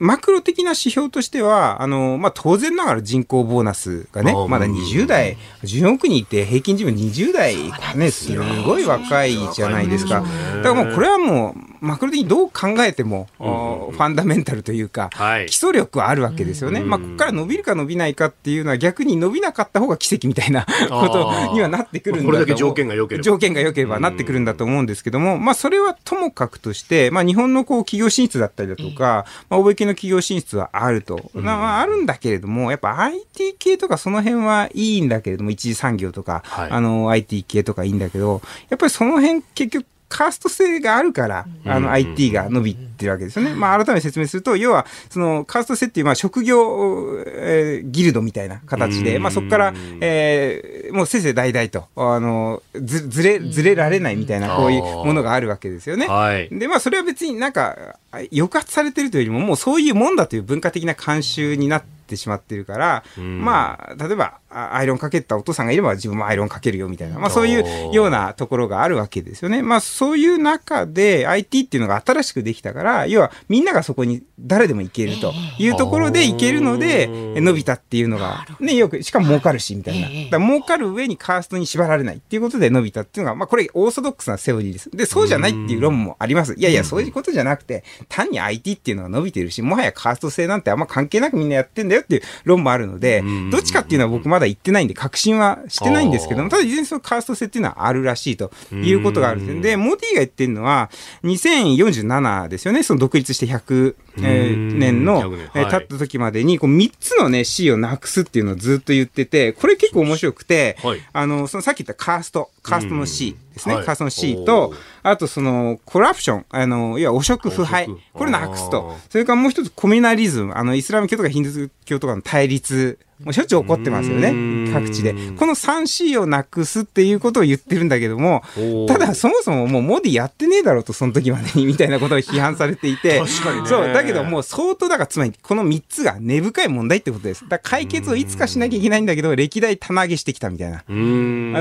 [0.00, 8.34] マクロ的な指標としては、あの、まあ、当然ながら人口ボーナスがねまだ20代、14億人いて平均寿命20代がね、す
[8.64, 10.24] ごい若いじゃないですか。
[10.62, 15.46] だからもうこれはもう、マクロ的にどう考えても、ファンダメンタルというか、はい。
[15.46, 16.80] 基礎力はあるわけですよね。
[16.80, 23.22] まあ、ここから伸びるか伸びないかっていうのは逆に伸びなかった方が奇跡みたいなことにはなってくるんだとこれだけ条件が良ければ。
[23.22, 31.30] 条件が良ければなってくるんだと思うんですけども、まあ、それはともかくとして、まあ、日本のこう企業進出だったりだとか、まあ、欧米系の企業進出はあると。
[31.34, 36.70] まあ、あるんだけれども、やっぱ IT 系とかその辺はいいんだけれども、一次産業とか、はい。
[36.70, 43.54] あの、IT 系とかいいんだけど、やっぱりその辺結局、カースト性があるから、あの、IT が伸びてるわけですよね。
[43.54, 56.08] まあ、改めて説明すると、要は、その、カースト性っていう、まあ、職業、えーギルドみたいな形で、まあ、そこから、えーもうせいぜい代々と、あの、ず、ずれ、ずれられないみたいな、こういうものがあるわけですよね。
[56.08, 56.48] はい。
[56.50, 57.76] で、まあ、それは別になんか、
[58.10, 69.62] あ抑圧されてるというよりも、もうそういうもんだという文化的な慣習になってしまってるから、まあ、例えば、あアイロンかけたお父さんがいれば自分もアイロンかけるよみたいな、まあそういうようなところがあるわけですよね。
[69.62, 80.38] まあそういう中で IT っていうのが新しくできたから、要はみんながそこに誰でも行けるというところで行けるので、え伸びたっていうのが、ね、よく、しかも儲かるし、みたいな。
[80.38, 84.90] だ儲かる上にカーストに縛られないっていうことで伸びたっていうのが、まあこれオーソドックスなセオリーです。
[84.90, 86.54] で、そうじゃないっていう論もあります。
[86.54, 100.90] いやいや、そういうことじゃなくて、単に IT っていうのが伸びてるし、もはやカースト制なんてあんま関係なくみんなやってんだよっていう論もあるので、どっちかっていうのは僕まだ言ってないんで、確信はしてないんですけども、ただ、いずれにそのカースト制っていうのはあるらしいということがあるんですで、モディが言ってるのは、
[101.24, 105.40] 2047ですよね、その独立して100、えー年の、100年。
[105.54, 111.00] えーはい経った時までに、こう3つのね、C をなくすっていうのをずっと言ってて、これ結構面白くて、はい。
[111.12, 113.84] あの、そのさっき言ったカースト、カーストの C ですね、はい。
[113.84, 117.88] カー C おとー、あとその、コラプション、あの、いや、汚職腐敗。
[118.12, 118.90] これなくすあと。
[118.90, 119.10] ー。
[119.10, 125.12] それからもう一つ、コミュナリズム、あの、イスラム教とかヒンドゥー教とかの対立、もうしょっちゅう起こってますよねうん、各地で。
[125.36, 128.42] この 3C をなくすっていうことを言ってるんだけども
[128.88, 137.48] ただそもそももうモディやってねえだろうと、その時までに、 みたいなことを批判されていて、確かにねそう、だけどもう相当だから、つまりこの3つが根深い問題ってことです。
[137.48, 140.84] だ解決をいつかしなきゃいけないんだけど、歴代棚上げしてきたみたいな。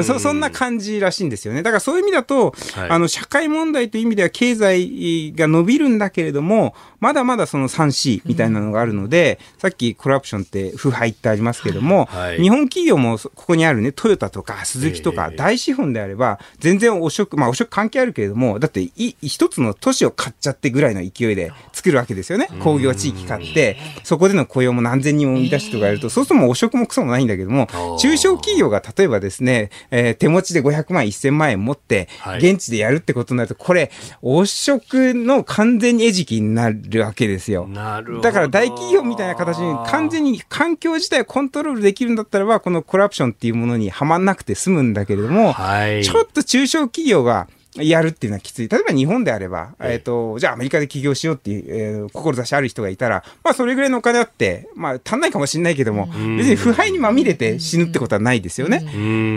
[0.03, 1.63] そそんな感じらしいんですよね。
[1.63, 12.41] だからそういう意味だと、はいあの、社会問題という意味では経済が伸びるんだけれども、まだまだその 3C みたいなのがあるので、さっきコラプションって腐敗ってありますけども、はい。
[12.41, 15.37] 日本企業もそここにあるね、トヨタとか鈴木とかええ。
[15.37, 22.49] 大資本であれば、全然汚職、まあ汚職関係あるけれども、だってい一つの都市を買っちゃってぐらいの勢いで作るわけですよね。
[22.61, 32.39] 工業地域買って、そこでの雇用も何千人も生み出してとかやると、そうすると汚職もクソもないんだけどもー、中小企業が例えばですね、えー手持ちで500万、1000万円持って、はい。
[32.39, 33.91] 現地でやるってことになると、これ、
[34.21, 37.67] 汚職の完全に餌食になるわけですよ。
[37.67, 38.21] なるほど。
[38.21, 46.03] だから大企業みたいな形に完全に環境自体をコントロールできるんだったらば、このコラプションっていうものにはまんなくて済むんだけれども、はい。
[46.03, 48.67] ちょっと中小企業がやるっていうのはきつい。
[48.67, 58.79] 例えば日本であれば、えっ、と、じゃあアメリカで起業しようっていう、えー志ある人がいたら、まあそれぐらいのお金あって、まあ足んないかもしれないけども、別に腐敗にまみれて死ぬってことはないですよね。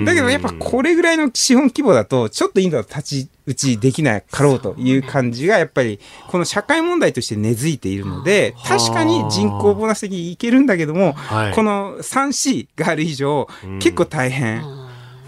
[0.07, 11.55] だけどやっぱこれぐらいの資本規模だと、ちょっとインドは立ち打ちできないかろうという感じが、やっぱりこの社会問題として根付いているので、確かに人口ボーナス的にいけるんだけども、はい。
[11.55, 13.47] この 3C がある以上、
[13.81, 14.63] 結構大変。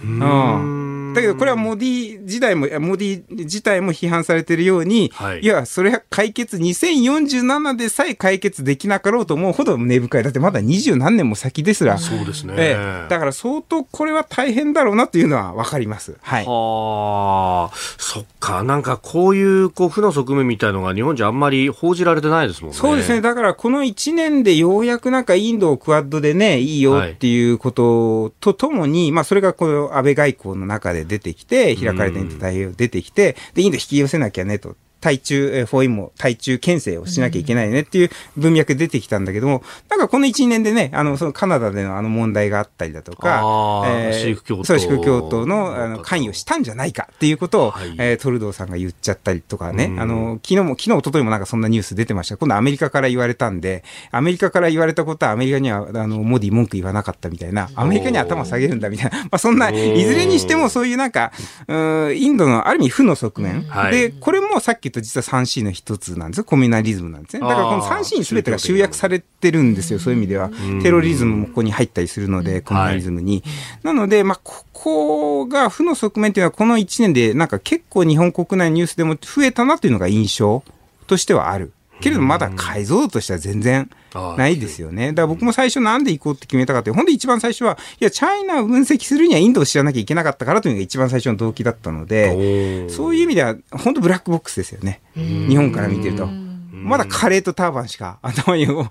[0.05, 10.23] うんだけどこれはモディ時代も、モディ自体も批判されているように、はいい、や、それは解決、2047でさえ解決できなかろうと思うほど根深い。
[10.23, 11.99] だってまだ二十何年も先ですら。
[11.99, 16.17] そうですねええだから相当これは大変だろうなというのはわかります。
[16.21, 16.45] はい。
[16.47, 22.77] はあ、そっか、なんかこういうこう負の側面みたいのが日本じゃあんまり報じられてないですもんね。
[22.77, 23.21] そうですね。。
[23.21, 34.77] だからこの1年でようやくなんかインドをクワッドでね、いいよっていうこととともに、まあそれがこの安倍外交の中で出てきて、開かれたインド太平洋出てきて、で、インド引き寄せなきゃねと。
[35.05, 47.95] 対中、えーフォーインも対中牽制をしなきゃいけないねっていう文脈出てきたんだけども、なんかこの1年でね、あの、そのカナダでのあの問題があったりだとか、あーシーク教徒シーク教徒のあの関与したんじゃないかっていうことを、はい。
[47.99, 50.01] えートルドーさんが言っちゃったりとかね、うん。
[50.01, 52.39] あの、昨日も、昨日、一昨日もなんかそんなニュース出てました。
[52.39, 61.33] 今度アメリカから言われたんで、アメリカから言われたことはアメリカには、あの、モディ文句言わなかったみたいな、アメリカには頭下げるんだみたいな、 まあそんな、いずれにしてもそういうなんか、
[61.69, 63.63] うーんインドのある意味負の側面。
[63.69, 63.93] はい。
[63.93, 66.45] で、これもさっき言った実は 3C の一つなんですよ。
[66.45, 67.41] コミュナリズムなんですね。
[67.41, 69.99] だからこのあー 3C に全てが集約されてるんですよ。
[69.99, 70.51] そういう意味では。
[70.83, 73.43] テロリズムもここに入ったりするので、コミュナリズムに。
[73.83, 80.63] なので、まあ、ここが負の側面っていうのはこの1年でなんか結構日本国内のニュースでも増えたなというのが印象
[81.07, 81.73] としてはある。
[82.01, 83.89] けれどまだ解像度としては全然
[84.37, 85.09] ないですよね。
[85.09, 95.01] だから僕も最初なんで行こうって決めたかって、ほんで一番最初は、いや、チャイナを分析するにはインドを知らなきゃいけなかったからというのが一番最初の動機だったので、そういう意味では、本当ブラックボックスですよね。
[95.15, 96.29] 日本から見てると。
[96.73, 98.83] まだカレーとターバンしか頭に思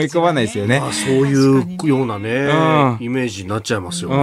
[0.00, 0.78] い浮かばないですよね。
[0.78, 2.46] まあ、そういうようなね、
[3.00, 4.16] イメージになっちゃいますよね。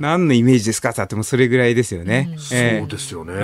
[0.00, 0.90] 何のイメージですか？
[0.90, 2.34] ってってもそれぐらいですよね。
[2.38, 3.34] そうですよね。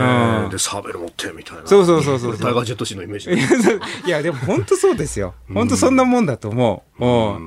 [0.51, 1.67] で、サーベル持ってみたいな。
[1.67, 2.39] そうそうそうそう。
[2.39, 3.31] タイガージェット紙のイメージ。
[4.07, 5.35] いや、でも本当そうですよ。
[5.53, 6.93] 本当そんなもんだと思う。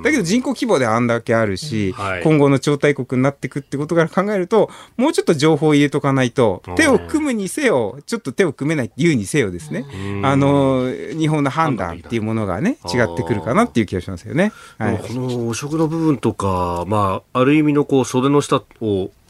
[0.03, 9.85] だけど人口規模であんだけあるし、今後の超大国になっていくってことから考えると、もうちょっと情報を入れとかないと、手を組むにせよ、ちょっと手を組めないって言うにせよですね。
[10.23, 14.51] あの、日本の判断っていうものがね、違ってくるかなっていう気がしますよね。
[14.77, 18.61] はい、この汚職の部分とか、まあ、ある意味のこう袖の下を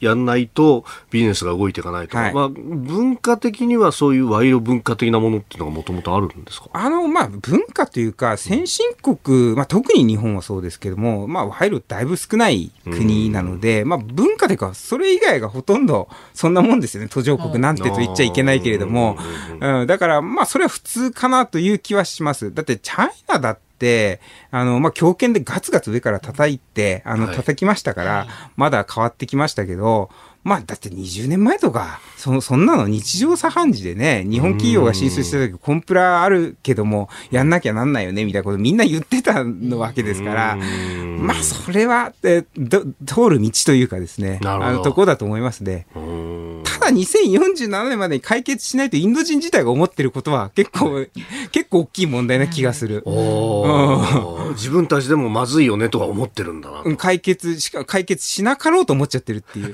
[0.01, 6.70] やんないとビジネスが動いていかないと、はい、まあ、文化的にはそういう賄賂文化的なものっていうのがもともとあるんですか？
[6.74, 17.09] あの、まあ、文化というか、先進国、まあ、特に日本はそうですけども、まあ、賄賂だいぶ少ない国なので、まあ、文化というか、それ以外がほとんどそんなもんですよね。
[17.09, 19.18] 途上国なんてと言っちゃいけないけれども、
[19.61, 22.53] うん、だから、まあ、それは普通かなという気はします。
[22.53, 23.64] だって、チャイナだって、
[24.52, 30.10] あの、まあ、強権でガツガツ上から叩いて、あの、叩きましたから、はい、まだ変わってきましたけど、
[30.46, 40.56] まあ、だって20年前とか、そそんなの日常茶飯事でね、日本企業が進出した時、コンプラあるけども、やんなきゃなんないよね、みたいなことみんな言ってたのわけですから、
[41.18, 42.43] まあ、それは、え
[43.08, 45.88] 通る道というかですね、あのとこだと思いますね。
[46.64, 51.08] ただ2047年までに解決しないとインド人自体が思ってることは結構、
[51.52, 53.04] 結構大きい問題な気がする。
[54.54, 56.96] 自分たちでもまずいよねとは思ってるんだな。
[56.98, 59.72] 解決しか、解決しなかろうと思っちゃってるっていう。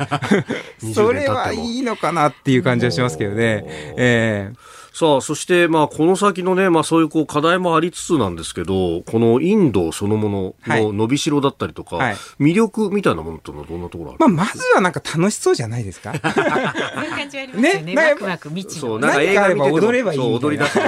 [0.94, 3.64] それはいいのかなっていう感じはしますけどね。
[3.98, 16.14] えーさあ、そして、まあ、この先のね、まあ、そういうこう課題もありつつなんですけど、このインドそのものの伸びしろだったりとか、はい、魅力みたいなものってのはどんなところあるまあ、まずはなんか楽しそうじゃないですか？
[16.14, 17.96] そういう感じありますよね。
[17.96, 20.80] ねワクワク未知そう、なんか映画見てて踊ればいい踊り出す。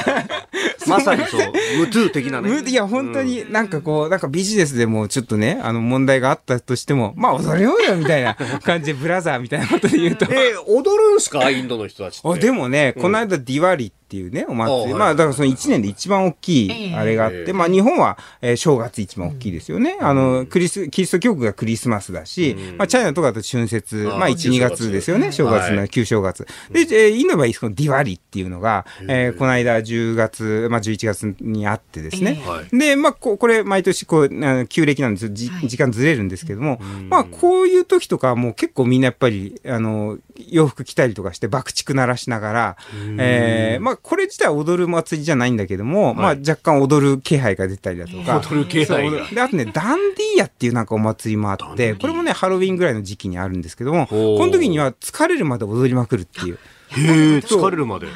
[0.90, 1.40] まさにそう、
[1.80, 2.62] ムトゥ的なね。
[2.68, 10.26] いや、本当になんかこう、なんかビジネスでもちょっとね、あの問題があったとしても、まあ踊れようよみたいな 感じで、ブラザーみたいなことで言うと。
[10.30, 11.50] えー、踊るんすか？
[11.50, 12.40] インドの人たちって。
[12.40, 14.94] でもね、この間ディワリっていうね、お祭り。
[14.94, 19.98] まあ、だからその1年で一番大きいあれがあって、まあ日本は、えー、正月一番大きいですよね。
[20.02, 25.32] あの、クリス、キリスト教区がクリスマスだし、まあチャイナとかだと春節、まあ1、2月ですよね。
[25.32, 25.74] 正月。
[25.74, 26.46] の旧正月。
[26.72, 32.42] で、えー、インドの場合、そのディワリっていうのが、えー、この間10月、まあ11月にあってですね。
[32.72, 35.32] で、まあこ、これ毎年こう、旧暦なんですよ。
[35.34, 42.78] 時間ずれるんですけども、まあこういう時とかもう結構みんなやっぱり、あの、洋服着たりとかして爆竹鳴らしながら、
[43.18, 48.42] えー、まあこれ自体は踊る祭りじゃないんだけども、はい、まあ若干踊る気配が出たりだとか。
[48.42, 56.60] 踊る気配で、あとね、ダンディーヤっていうなんかお祭りもあって、これもね、ハロウィンぐらいの時期にあるんですけども、この時には疲れるまで踊りまくるっていう。
[56.98, 58.08] へえ、疲れるまで。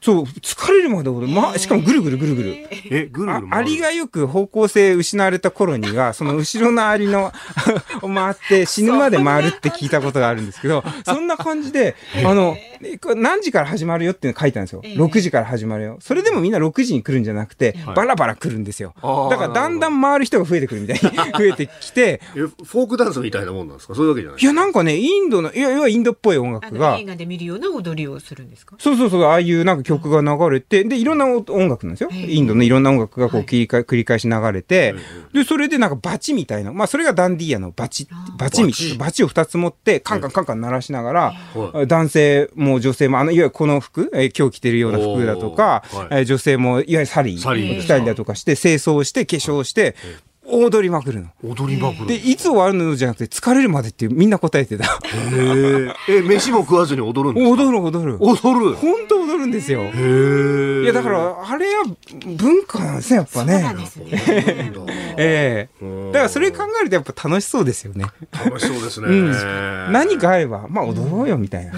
[0.00, 2.56] そう、疲れるまで俺、まあ、しかもぐるぐるぐるぐる。
[2.90, 7.32] え、ぐるぐるアリがよく方向性失われた頃には、その後ろのアリの
[8.02, 12.56] を回って死ぬまで回るって聞いたことがあるんですけど、そんな感じで、あの、
[13.16, 14.82] 何時から始まるよっていうの書いたんですよ。
[14.84, 15.98] 6時から始まるよ。
[16.00, 18.94] それでもみんな6時に来るんじゃなくて、バラバラ来るんですよ。
[19.02, 22.20] だからだんだん回る人が増えてくるみたいに 増えてきて。
[22.34, 23.96] フォークダンスみたいなもんなんですか？
[23.96, 26.96] そういうわけじゃないいや、なんかね、インドの、いや、要はインドっぽい音楽が。
[27.00, 28.76] 映画で見るような踊りをするんですか？
[28.78, 32.10] そうそうそう、ああいうなんか曲が流れて、で、いろんな音楽なんですよ。
[32.12, 34.94] インドのいろんな音楽がこう繰り返繰り返し流れて、
[35.32, 38.08] で、それでなんかバチみたいな、まあそれがダンディーヤのバチ、
[38.38, 41.32] バチみたいな、バチを2つ持って、カンカンカンカン鳴らしながら、
[41.86, 49.94] 男性も女性も、あの、いわゆるこの服、え今日着てるような服だとか、え女性もいわゆるサリー着たりだとかして、清掃して、化粧して、
[50.50, 51.28] 踊りまくるの。
[51.44, 52.06] 踊りまくる。
[52.06, 54.84] で、いつ終わるのじゃなくて、疲れるまでってみんな答えてた。
[54.84, 54.88] へ
[56.08, 56.16] え。
[56.18, 57.62] え、飯も食わずに踊るんですか？
[57.62, 58.16] 踊る踊る。
[58.20, 58.74] 踊る。
[58.76, 59.82] 本当踊るんですよ。
[59.82, 60.82] へえ。
[60.84, 61.84] いや、だから、あれは
[62.36, 63.52] 文化なんですね、やっぱね。
[63.54, 64.72] そうなんですね。
[65.18, 66.12] ええ。
[66.12, 68.06] だからそれ考えるとやっぱ楽しそうですよね。
[68.32, 69.08] 楽しそうですね。
[69.08, 69.32] うん、
[69.92, 71.72] 何かあれば、まあ踊ろうよみたいな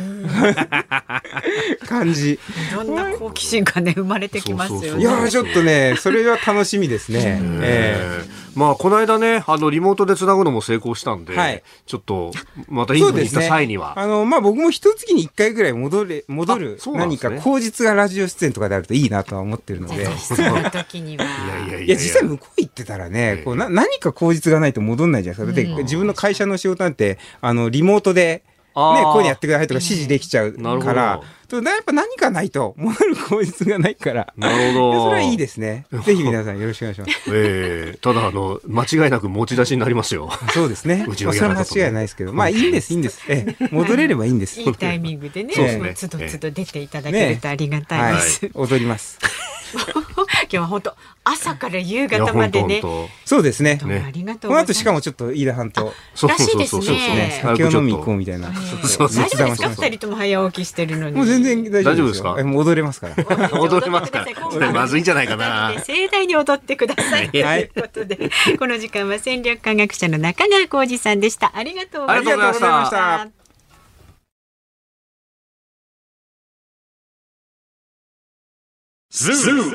[1.89, 2.33] 感じ。
[2.35, 2.39] い
[2.75, 5.01] ろんな好奇心がね、生まれてきますよね。
[5.01, 7.41] いや、ちょっとね、それは楽しみですね。
[7.63, 8.41] ええ。
[8.61, 12.31] まあ、この間ね、あの、リモートでつなぐのも成功したんで、はい、ちょっと、
[12.69, 13.95] またインドに行った際には。
[13.97, 20.05] ね、あの、まあ、僕も一月に一回ぐらい戻れ、戻る、何か口実がラジオ出演とかであるといいなとは思ってるので。
[20.21, 21.25] その時には。
[21.25, 21.97] いやいやいや。
[21.97, 25.63] 実際向こう行ってたらね、こうな何か口実がないと戻んないじゃないですか。
[25.63, 28.43] だって自分の会社の仕事なんて、あの、リモートで、
[28.75, 34.33] あーこういうのやってくださいとか指示できちゃうから、とやっぱ何かないと、戻る口実がないから。
[34.37, 35.05] なるほど。
[35.05, 35.87] それはいいですね。
[36.05, 37.13] ぜひ皆さんよろしくお願いします。
[37.35, 40.31] ええただ、あの、間違いなく持ち出しになりますよ。
[40.55, 41.05] そうですね。
[41.09, 43.21] うちまあそれは間違いないですけど、まあいいんです、いいんです。
[43.29, 44.61] ええ、戻れればいいんです。
[44.61, 48.45] いいタイミングでね、そうですねもうつどつど出ていただけるとありがたいです。
[48.45, 49.19] はい、踊ります。
[50.53, 52.83] 今日は本当朝から夕方までね
[53.25, 53.79] そうですね。
[54.05, 54.73] ありがとこのうございます。
[54.73, 58.49] 後しかもちょっと飯田半島、そうらしいですね酒を飲み行こうみたいな。
[58.49, 58.65] 大丈
[59.05, 61.17] 夫ですか二人とも早起きしてるのに。
[61.17, 61.93] もう全然大丈夫ですよ。
[61.93, 62.37] 大丈夫ですか？
[62.41, 63.15] えもう踊れますから。
[63.61, 67.31] 踊りますからそれまずいんじゃないかな盛大に踊ってください。
[67.31, 71.53] とはいいうことで、この時間は戦略科学者の中川浩二さんでした。
[71.55, 73.29] ありがとうございまありがとうございましした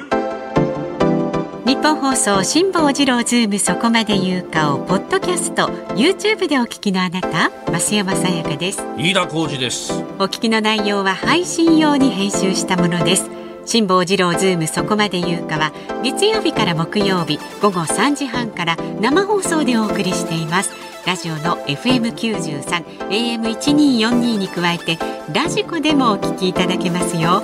[0.09, 0.24] た。
[1.65, 8.83] 日本放送辛坊治郎ズームそこまで言うかをポッドキャスト YouTube でお聞きのあなた増山さやかです。
[8.99, 9.91] 飯田浩司です。
[10.19, 13.31] お聞きの内容は配信用に編集したものです。
[13.65, 20.69] 辛坊治郎ズームそこまで言うかは月曜日から木曜日午後3時半から生放送でお送りしています。
[21.07, 22.61] ラジオの FM93
[23.09, 24.99] AM1242 に加えて
[25.33, 27.43] ラジコでもお聞きいただけますよ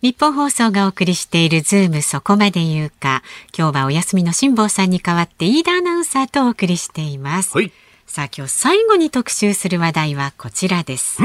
[0.00, 3.22] ニッポン放送がお送りしているズームそこまで言うか。
[3.56, 7.72] 今日はお休みの辛坊さんに代わって飯田アナウンサーとお送りしています、はい。
[8.06, 11.20] さあ今日最後に特集する話題はこちらです、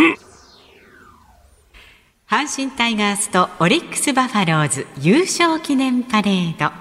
[2.28, 6.72] 阪神タイガースとオリックスバファローズ優勝記念パレード。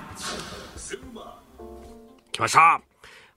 [2.32, 2.91] 来ました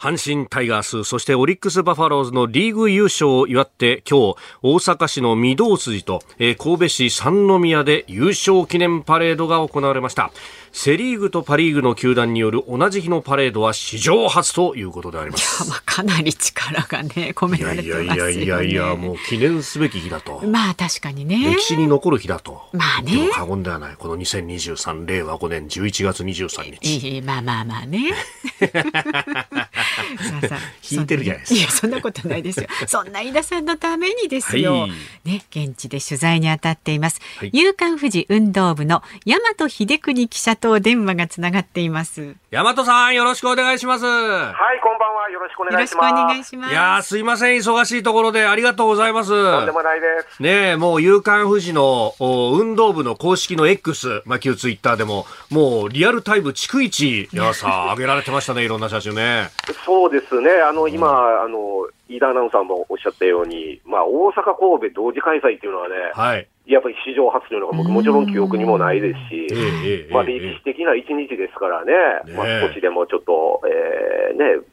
[0.05, 10.29] 阪神タイガース、そしてオリックスバファローズのリーグ優勝を祝って今日、大阪市の御堂筋と、えー神戸市三宮で優勝記念パレードが行われました。
[10.77, 15.69] セリーグとパリーグの球団による同じ日のパレードは史上初ということであります。
[15.69, 20.45] まあ、かなり力がね込めいやられていやいますよねやいやいや、もう記念すべき日だと。
[20.45, 21.55] まあ確かにね。
[21.55, 22.63] 歴史に残る日だと。
[22.73, 23.29] まあね。
[23.31, 23.95] 過言ではない。
[23.95, 27.09] この2023令和5年11月23日。
[27.09, 28.11] いいまあまあまあね。
[30.91, 31.59] 引いてるじゃないですか。
[31.59, 32.67] いやそんなことないですよ。
[32.85, 34.91] そんな飯田さんのためにですよ、はい。
[35.23, 37.51] ね現地で取材に当たっています、はい。
[37.53, 44.05] 夕刊富士運動部の大和秀邦記者と電話がつながっています大和さん、よろしくお願いします。
[44.05, 45.29] はい、こんばんは。
[45.29, 46.25] よろしくおよろしくお願いします。
[46.35, 49.29] 願いしますいやーすいません、忙しいところでありがとうございます。
[49.29, 50.41] とんでもないです。
[50.41, 59.49] ねえ、もう、夕刊富士のお運動部の公式の X、まあ、旧ツイッターでも、もう、リアルタイム逐一、やさ、上げられてましたね、 いろんな写真ね。
[59.85, 60.51] そうですね。
[60.51, 64.43] あの、今、あの、飯田アナウンサーもおっしゃったように、まあ、大阪、
[64.79, 66.47] 神戸同時開催っていうのはね、はい。
[66.67, 71.93] やっぱり史上初というのが僕もちろん記憶にもないですし、まあ、ええ歴史的な一日ですからね、
[72.25, 74.65] ねまあ、少しでもちょっと、えーね、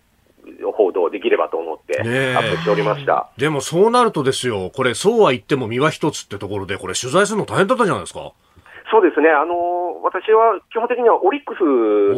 [0.74, 3.30] 報道できればと思って、アップしておりました。
[3.36, 8.32] でも、そうなるとですよ、これ、そうは言っても身は一つってところで、これ、取材するの大変だったじゃないですか。
[8.90, 11.64] そうですね、あの私は基本的にはオリックス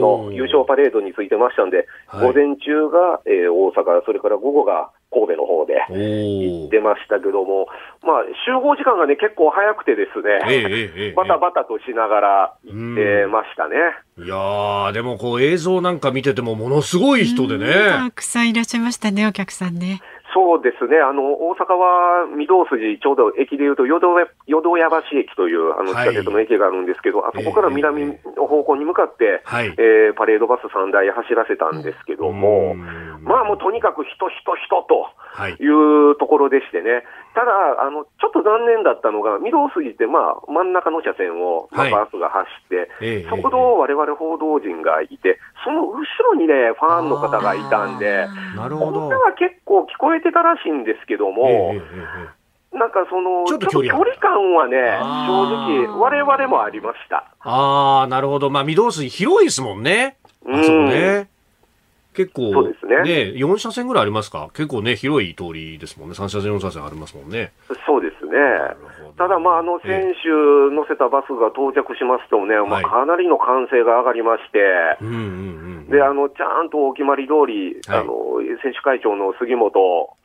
[0.00, 2.26] の優勝パレードについてましたんで、はい。
[2.26, 5.78] 午前中が、えー大阪、それから午後が神戸の方で。
[5.88, 7.68] 行ってましたけども、
[8.02, 13.76] まあ、集合時間がね、結構早くてですね、ええええええバタバタとしながら行ってましたね。
[14.18, 18.10] いやー、でもこう映像なんか見ててもものすごい人でたね。
[18.10, 20.00] くさんいらっしゃいましたねお客さんね
[20.35, 26.11] そうですね、あの大阪は御堂筋、ちょうど駅でいうと淀屋淀屋橋駅というあのはい。
[26.11, 29.72] 地下鉄の駅があるんですけど、あそこから南の方向に向かって、はい。
[29.78, 33.24] えーパレードバス3台走らせたんですけども、うん。
[33.24, 35.07] まあもうとにかく人、人、人と。
[35.35, 35.53] はい。
[35.55, 37.03] いうところでしてね、
[37.35, 37.51] ただ、
[37.82, 45.99] あのちょっと残念だったのが、御堂筋って、まあ、真ん中の車線を、まあはいバスが走って、ええそこを我々報道陣がいて、その後
[46.30, 48.26] ろにね、ファンの方がいたんで、
[48.57, 49.09] なるほど。
[49.09, 51.74] 声は結構聞こえてたらしいんですけども、
[52.72, 57.24] なんかその、ちょっと距離感はね、あ正直、我々もありました。
[57.41, 58.51] ああ、なるほど。
[58.51, 60.16] まあ、御堂筋広いですもんね。
[60.47, 61.28] あそこうんね。
[62.14, 62.94] 結構、そうですね
[63.36, 64.48] 4車線ぐらいありますか？
[64.54, 66.14] 結構ね、広い通りですもんね。
[66.14, 67.52] 3車線、4車線ありますもんね。
[67.86, 68.32] そうですね。
[69.18, 70.28] ただ、まあ、あの、選手
[70.74, 74.58] 乗せたバスが到着しますとね、まあ、はいかなりの歓声が上がりまして、
[75.00, 75.18] うんうんう
[75.86, 75.88] ん。
[75.88, 78.14] で、あの、ちゃんとお決まり通り、はいあの、
[78.62, 79.70] 選手会長の杉本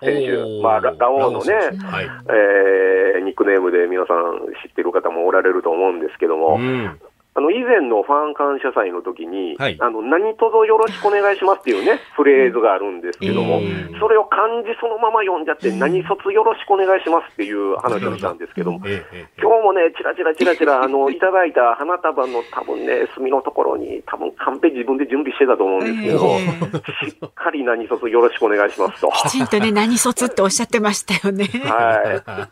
[0.01, 1.53] 選手、まあ、ララオウのね、
[1.85, 2.09] はい。
[2.29, 6.99] えーニックネームで皆さん知ってる方もおられると思うんですけども、うん。
[7.39, 29.11] あの、以前のファン感謝祭の時に、はいあの、何卒よろしくお願いしますっていうね、 フレーズがあるんですけども、うんそれを漢字そのまま読んじゃって、何卒よろしくお願いしますっていう話をしたんですけども、今日もね、ちらちらちらちら、 あの、いただいた花束の多分ね、隅のところに、多分カンペ自分で準備してたと思うんですけど、しっかり何卒よろしくお願いしますと。
[29.11, 31.45] きちんとね、何卒っておっしゃってましたよね。
[31.65, 32.01] は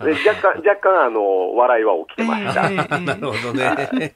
[0.01, 0.05] い。
[0.05, 2.69] で若干、若干、あの、笑いは起きてました。
[2.99, 4.15] なるほどね。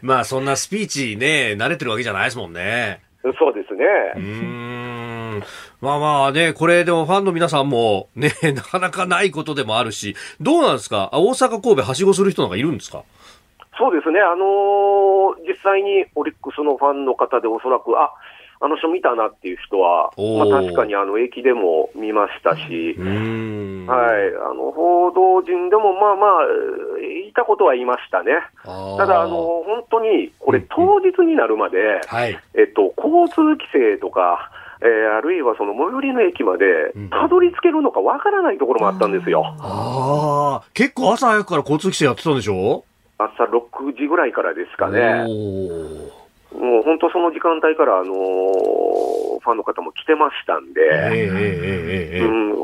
[0.06, 3.00] まあ、そんなスピーチね、慣れてるわけじゃないですもんね。
[3.38, 3.84] そうですね。
[4.16, 5.42] うーん。
[5.80, 11.10] まあまあね、これでもファンの皆さんもね、 なかなかないことでもあるし、どうなんですか？
[11.12, 13.02] あ大阪、神戸、はしごする人なんかいるんですか？
[13.78, 14.20] そうですね。
[14.20, 18.12] あのー実際にオリックスのファンの方でおそらく、あ、
[18.62, 22.94] あの人見たなっていう人は、まあ確かにあの駅でも見ましたし。
[23.88, 24.28] はい。
[24.36, 26.30] あの、報道陣でもまあまあ、
[27.02, 28.32] えーいたことは言いましたね。
[28.98, 32.38] ただ、あの、本当に、これうん当日になるまで、はい。
[32.54, 34.50] えっと、交通規制とか、
[34.82, 36.64] えーあるいはその最寄りの駅まで
[36.96, 39.44] うんたどり着けるのかわからないところもあったんですよ。
[39.60, 42.84] ああ、結構朝早くから交通規制やってたんでしょ？
[43.18, 45.24] 朝6時ぐらいからですかね。
[46.60, 50.80] もう本当その時間帯から、あのー、ファンの方も来てましたんで、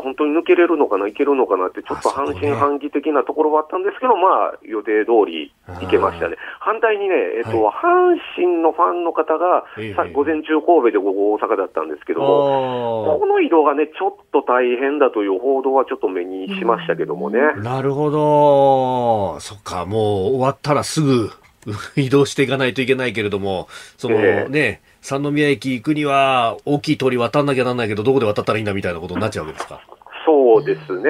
[0.07, 6.37] 本当に抜けれるのかな、いけるのかなって、ちょっと半信半疑的なところはあったんですけど、まあ、予定通り行けましたね。
[6.61, 7.75] 反対にね、えっと、はい、
[8.15, 9.65] 阪神のファンの方が、
[9.97, 17.41] さ午前中神戸で午後大阪だったんですけども、この移動がね、ちょっと大変だという報道はちょっと目にしましたけどもね。
[17.57, 19.41] うん、なるほど。
[19.41, 21.31] そっか、もう終わったらすぐ
[21.97, 29.81] 移動していかないといけないけれども、そのええね、三宮駅行くには大きい通り渡んなきゃなんないけど、どこで渡ったらいいんだみたいなことになっちゃうわけですか？
[30.27, 31.09] そうですね。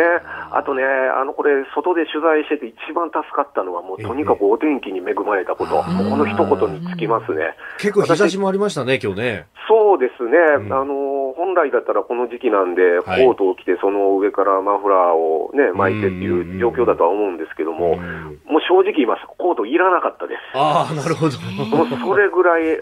[0.52, 5.82] あとね、あの、これ、外で取材してて一番助かったのは、もうとにかくお天気に恵まれたこと。
[5.88, 7.56] えこの一言につきますね。
[7.78, 9.46] 結構日差しもありましたね、今日ね。
[9.66, 20.40] そうですね、うんあの本来だったらこの時期なんで、はいコートを着て、その上からマフラーを、ね、巻いてっていう状況だとは思うんですけども、うんもう正直言います、コートいらなかったです。
[20.54, 21.38] ああ、なるほど。
[21.66, 22.80] もうそれぐらい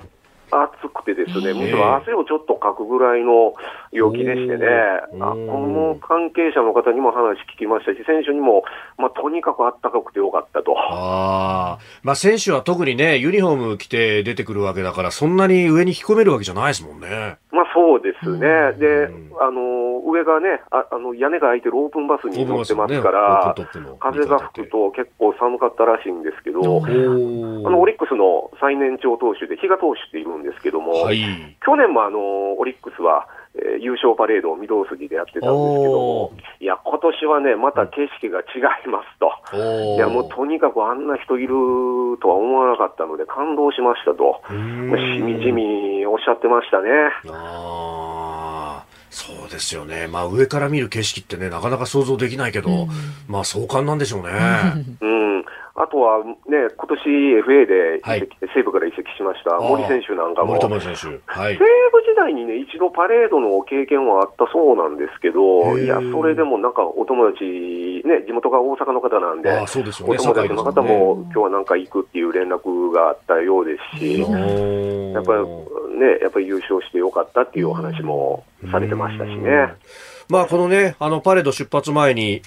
[0.51, 3.55] 暑くてですね、むしろ汗をちょっとかくぐらいの
[3.93, 4.67] 陽気でしてね、
[5.21, 8.65] あこの関係者の方にも話聞きましたし、選手にも、
[8.99, 10.75] まあ、とにかく暖かくてよかったと。
[10.79, 11.79] ああ。
[12.03, 17.39] まあ選手は特にね、ユニフォーム着て出てくるわけだから、そんなに上に引き込めるわけじゃないですもんね。
[17.51, 18.73] まあそうですね。
[18.79, 31.19] でうん、あの、上がね、ああの、屋根が開いてるオープンバスに乗ってますかオらープントップの、風が吹くと結構寒かったらしいんですけど、おあーの、オリックスの最年長投手で比嘉投手っているんですけども、はい。
[31.65, 38.45] 去年もあの、オリックスは、えー優勝パレードを御堂筋でやってたんですけどおも、いや、今年はね、また景色が違
[38.85, 39.97] いますと。
[39.97, 41.49] いや、もうとにかくあんな人いる
[42.21, 44.41] とは思わなかったので感動しましたと。
[44.49, 46.91] しみじみおっしゃってましたね。
[49.15, 50.09] そうですよね。
[50.09, 52.89] まあ上から見る景色ってね、なかなか想像できないけど、
[53.29, 54.31] まあ壮観なんでしょうね。
[55.01, 55.45] うん。
[55.77, 57.03] あとはね、今年
[57.43, 61.21] FA で移籍、はい西武から移籍しました森選手なんかも、森選手。
[61.27, 61.65] はい武。
[62.15, 67.45] 時代にね、一度パレードの経験はあったそうなんですけど、いや、それでもなんかお友達、
[68.07, 70.15] ね、地元が大阪の方なんで、ああ、そうですよね。
[70.15, 74.21] お友達の方堺も今日はなんか行くっていう連絡があったようですし。
[74.21, 74.27] や
[75.21, 75.41] っぱり
[75.95, 79.75] ね、やっぱり優勝してよかったっていうお話もされてましたしね。
[80.29, 82.41] まあ、このね、あの、パレード出発前に、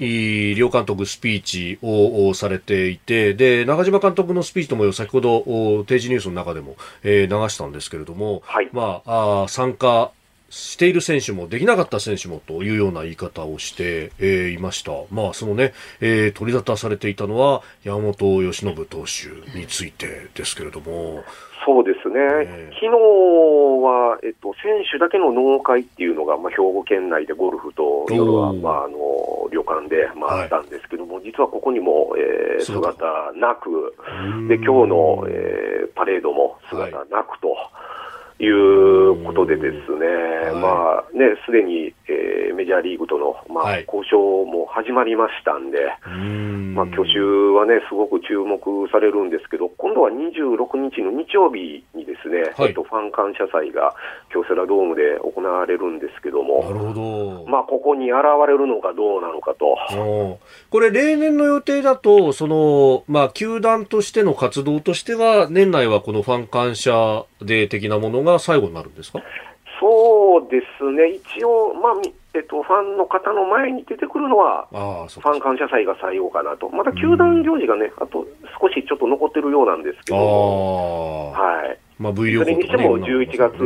[0.55, 10.09] 両監督スピーチをおされていて、で、中島監督のスピーチの模様、先ほど、お定時ニュースの中でも、えー流したんですけれども、はいまあ、あー参加
[10.49, 14.91] している選手も、できなかった選手もというような言い方をして、えーいました。
[15.11, 21.23] まあ、そのね、えー取り沙汰されていたのは、山本由伸投手についてですけれども、
[21.65, 22.73] そうですね、ええ。
[22.73, 30.43] 昨日は、えっと、選手だけの農会っていうのが、まあ、兵庫県内でゴルフと夜は、まあ、あの旅館で、まあはい。
[30.43, 33.93] あったんですけども、実はここにも、えー姿姿なく、
[34.35, 34.47] ん。
[34.47, 37.47] で今日の、えーパレードも姿なくと。
[37.47, 37.51] い
[38.45, 40.05] うことでですね、
[40.51, 40.55] はい。
[40.61, 43.85] まあね、すでに、えーメジャーリーグとの、まあはい。
[43.85, 45.77] 交渉も始まりましたんで、
[46.07, 46.73] うん。
[46.73, 48.57] まあ、去就はね、すごく注目
[48.91, 52.69] されるんですけど、今度は26日の日曜日にですね、はい。
[52.69, 53.93] えっと、ファン感謝祭が
[54.33, 57.45] 京セラドームで行われるんですけどなも、るほど。
[57.47, 59.77] まあ、ここに現れるのかどうなのかと。
[60.71, 69.19] これ、例年の予定だと、その、まあ、球団としての活動としては、年内はこのファン感謝デー的なものが最後になるんですか？
[69.79, 78.27] そうですね、一応、まあみえっと、ファンの方の前に出てくるのは、ファン感謝祭が最後かなと、まだ球団行事がね、あと
[78.61, 81.31] 少しちょっと残ってるようなんですけど。
[81.31, 82.45] はい、まあ、V ね。
[82.45, 83.57] れにしても11月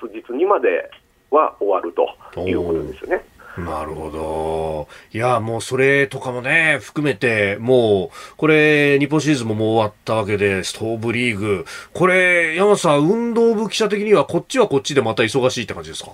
[0.00, 0.90] 末日にまで
[1.30, 3.24] は終わるということですね。
[3.58, 4.88] なるほど。
[5.12, 11.64] いや、もうそれとかもね、含めて、もう、これ、日本シリーズももう終わったわけで、ストーブリーグ。
[11.92, 16.12] これ、山さん、運動部記者的には、こっちはこっちでまた忙しいって感じですか？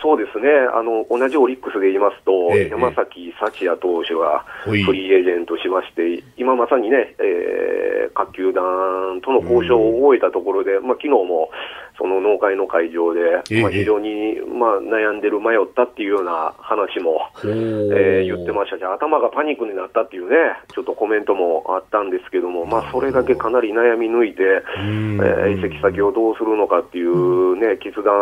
[0.00, 2.68] そうですね、あの同じオリックスで言いますと、ええ。
[2.68, 11.50] 山崎幸也投手がフリーエージェントしまして、今まさにね、えー各球団との交渉を終えたところで、まあ昨日も
[11.98, 13.20] その農会の会場で、
[13.50, 13.62] ええ。
[13.62, 20.36] まあ、非常に、まあ、悩んでる、迷ったっていうような話も、えー言ってましたし、頭がパニックになったっていうね、
[20.74, 24.42] ちょっとコメントもあったんですけども、まあ、それだけかなり悩み抜いて、
[24.80, 25.16] ん。
[25.16, 28.14] えー移籍先をどうするのかっていうね、決断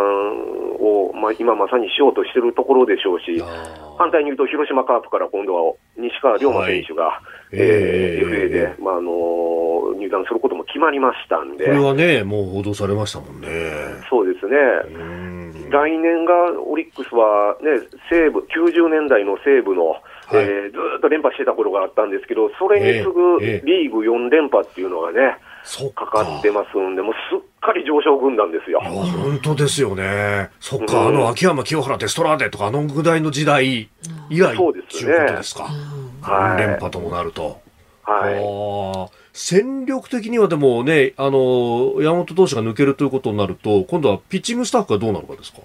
[0.80, 3.42] を、まあ、今まさにしようとしてるところでしょうし、
[3.96, 7.20] 反対に言うと、広島カープから今度は西川龍馬選手が、
[7.52, 11.64] えーええ FA で、まああの入団することも決まりましたんで。
[11.64, 13.48] こ、れはね、もう報道されましたもんね。
[14.08, 14.56] そうですね。
[14.94, 15.70] うん。
[15.70, 16.32] 来年が
[16.62, 17.80] オリックスは、ね、
[18.10, 19.96] 西武、90年代の西武の、
[20.32, 25.38] えーずーっと連覇してた頃があったんですけど、それに次ぐリーグ4連覇っていうのがね、
[25.94, 28.84] かかってますんで、もうすっかり上昇軍団ですよい。
[28.84, 30.50] や、本当ですよね。
[30.60, 33.88] そっか、うんあの、秋山、清原、デストラーデとか、あのぐらいの時代
[34.30, 35.64] 以来、そうですねっていうことですか。
[36.22, 37.60] はい連覇ともなると。
[38.02, 39.16] はい。
[39.32, 45.58] 戦力的にはでもね、あの、山本投手が抜けるということになると、今度はピッチングスタッフがどうなるかですか？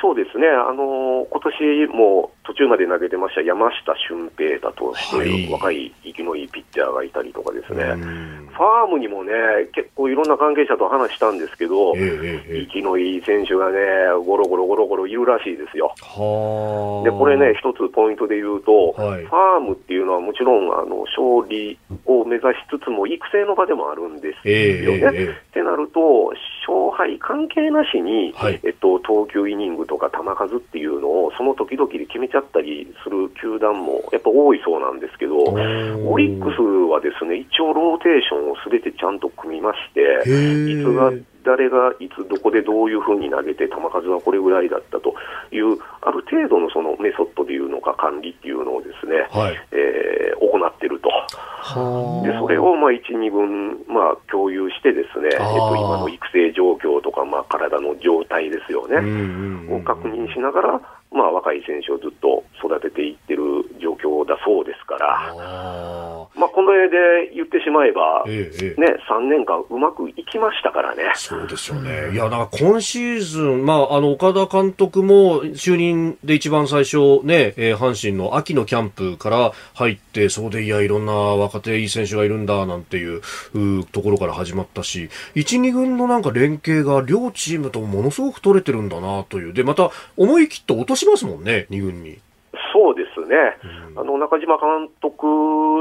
[0.00, 1.40] そうですね、あのー今
[1.86, 5.52] 年も途中まで投げてました山下俊平だとという、はい。
[5.52, 8.48] 若い息のいいピッチャーがいたりとかですね、うん。
[8.52, 9.32] ファームにもね、
[9.74, 13.78] 結構いろんな関係者と話したんですけど、息のいい選手がね、
[14.24, 15.92] ゴロゴロゴロゴロいるらしいですよ。
[16.00, 17.04] はあ。
[17.04, 19.24] で、これね、一つポイントで言うと、はい。
[19.24, 25.24] ファームっていうのはもちろん、あの、勝利を目指しつつも、育成の場でもあるんですよね。
[25.24, 26.32] ってなると、
[26.66, 28.60] 勝敗関係なしに、はい。
[28.62, 36.60] えっと、投球イニングとか球数っていうのを、その時々で決めちゃったりする球団もやっぱ多いそうなんですけど、オリックス
[36.90, 41.12] はですね、一応ローテーションをすべてちゃんと組みまして、いつが
[41.46, 45.14] 誰がいつどこでどういうふうに投げて、球数はこれぐらいだったと
[45.52, 49.56] いう、ある程度のそのメソッドでいうのか、管理っていうのをですね、はい。
[49.72, 51.08] えー行ってると。
[51.08, 58.96] はで、それをまあ1、2軍、まあ共有してですね、えっと、今の育成状況とか、まあ体の状態ですよね。
[58.96, 60.80] うんうんうんを確認しながら、
[61.16, 63.42] まあ若い選手をずっと育てていってる
[63.80, 71.12] 状況だそうですから、あまあこの絵で言ってしまえば、ーええええね、3年間うまくいきましたからね。
[71.14, 72.12] そうですよね。
[72.12, 83.22] いや、だから今シーズン、まあ、あの、岡田監督も就任で一番最初ね、えー阪神の秋のキャンプから入って、そうでいや、いろんな若手いい選手がいるんだ、なんていう
[83.54, 89.52] うところから始まったし、1、2軍のなんか連携が両チームともものすごく取れてるんだな、という。
[89.52, 92.18] で、また、思い切って落としますもんね、2軍に。
[92.72, 93.36] そうですね、
[93.96, 95.26] あの中島監督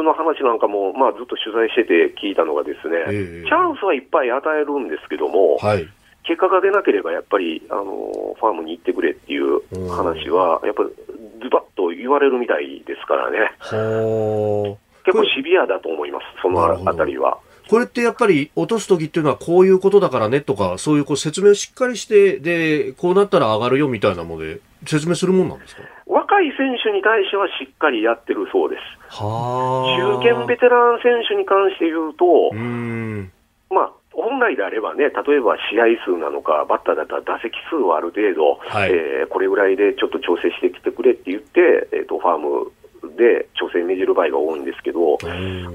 [0.03, 5.87] の話なんかも、まあ、ずっと取材してて聞いたのが、ですね、ええチャンスはいっぱい与えるんですけども、はい。
[6.23, 14.85] 結果が出なければやっぱりあのファームに行ってくれっていう話は、やっぱズバッと言われるみたいですからね、はあ。
[15.05, 17.37] 結構シビアだと思います、そのあたりは。
[17.69, 25.81] これってやっぱり落とす時っていうのはこういうことだからねとか、そういうこう説明をしっかりして、で、こうなったら上がるよみたいなので説明するもんなんですか？
[26.05, 28.81] 若い選手に対してはしっかりやってるそうです。
[29.09, 33.31] は中堅ベテラン選手に関して言うと、うーん。
[33.69, 35.11] まあ、本来であればね、例え
[35.41, 42.71] ば試合数なのか、バッターだったら打席数はある程度、はいえーこれぐらいでちょっと調整してきてくれって言って、えー、とファーム
[43.15, 45.17] で調整命じる場合が多いんですけど、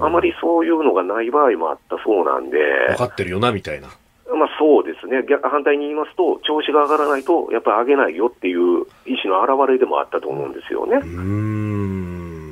[0.00, 2.58] あまりそういうのがない場合もあったそうなんで、
[2.88, 3.88] 分かってるよな、みたいな。
[4.34, 11.00] まあ、そうですね、逆反対に言いますと、調子が上がらないと、やっぱり上げないよっていう意思の表れでもあったと思うんですよね。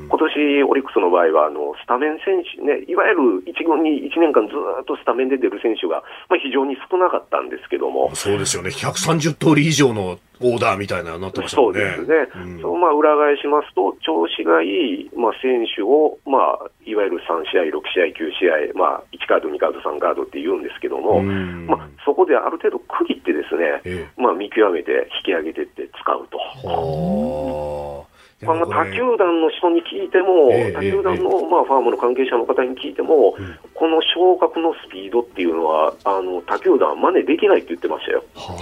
[0.08, 8.70] 今年オリックスの場合はあのスタメン選手、ね、いわゆる一軍に1年間ずっとスタメンで出る選手が、まあ、非常に少なかったんですけども、そうですよね。
[8.70, 11.64] 130通り以上のオーダーみたいななってましたね。
[11.64, 12.14] そうですね。
[12.36, 28.06] うんそうまあ、裏返しますと、調子がいい、まあ、選手を、まあ、いわゆる3試合、6試合、9試合、まあ、1カード、2カード、3カードって言うんですけども、うんまあ、そこである程度区切ってですね、えまあ、見極めて引き上げてって使うと。
[28.46, 28.46] はあ。
[28.46, 33.34] でまあ、もこれ他球団の人に聞いても、ええ他球団の、まあ、ファームの関係者の方に聞いても、
[33.74, 38.24] この昇格のスピードっていうのは、あの他球団は真似できないって言ってましたよ。
[38.34, 38.52] は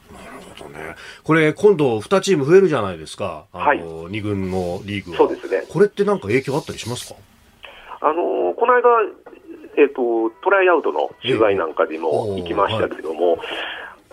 [0.00, 0.12] あ。
[0.12, 0.94] なるほどね。
[1.24, 3.46] これ、今度、2チーム増えるじゃないですか。
[3.52, 5.18] あの、はい2軍のリーグは。
[5.18, 7.20] そうですねこれってなんか影響あったりしますか？
[8.00, 8.82] あのこの間、
[9.76, 13.38] えっと、トライアウトの取材なんかでもええ行きましたけども、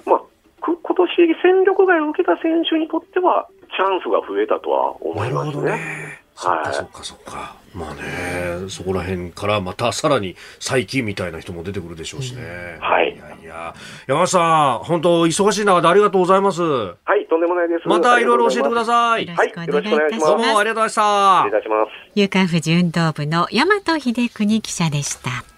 [0.06, 0.24] まあ、く
[0.64, 1.10] 今年
[1.42, 5.72] 戦力外を受けた選手にとっては、チャンスが増えたとは思ないるほどますね。
[5.72, 6.24] ね。
[6.36, 7.56] そっはいかそっかそっか。
[7.74, 12.42] まあね、そこら辺からまたさらに再起みたいな人も出てくるでしょうしね。
[12.80, 13.74] はいいやいや。
[14.08, 16.62] 山下さん、本当忙しい中でありがとうございます。
[16.62, 17.88] はい、とんでもないです。
[17.88, 19.28] またいろいろ教えてください。
[19.28, 20.26] よはいろしくお願いいたします。
[20.28, 21.62] どうもありがとうございました失礼い。
[21.62, 21.92] たします。
[22.16, 25.53] 夕刊富士運動部の大和秀邦記者でした。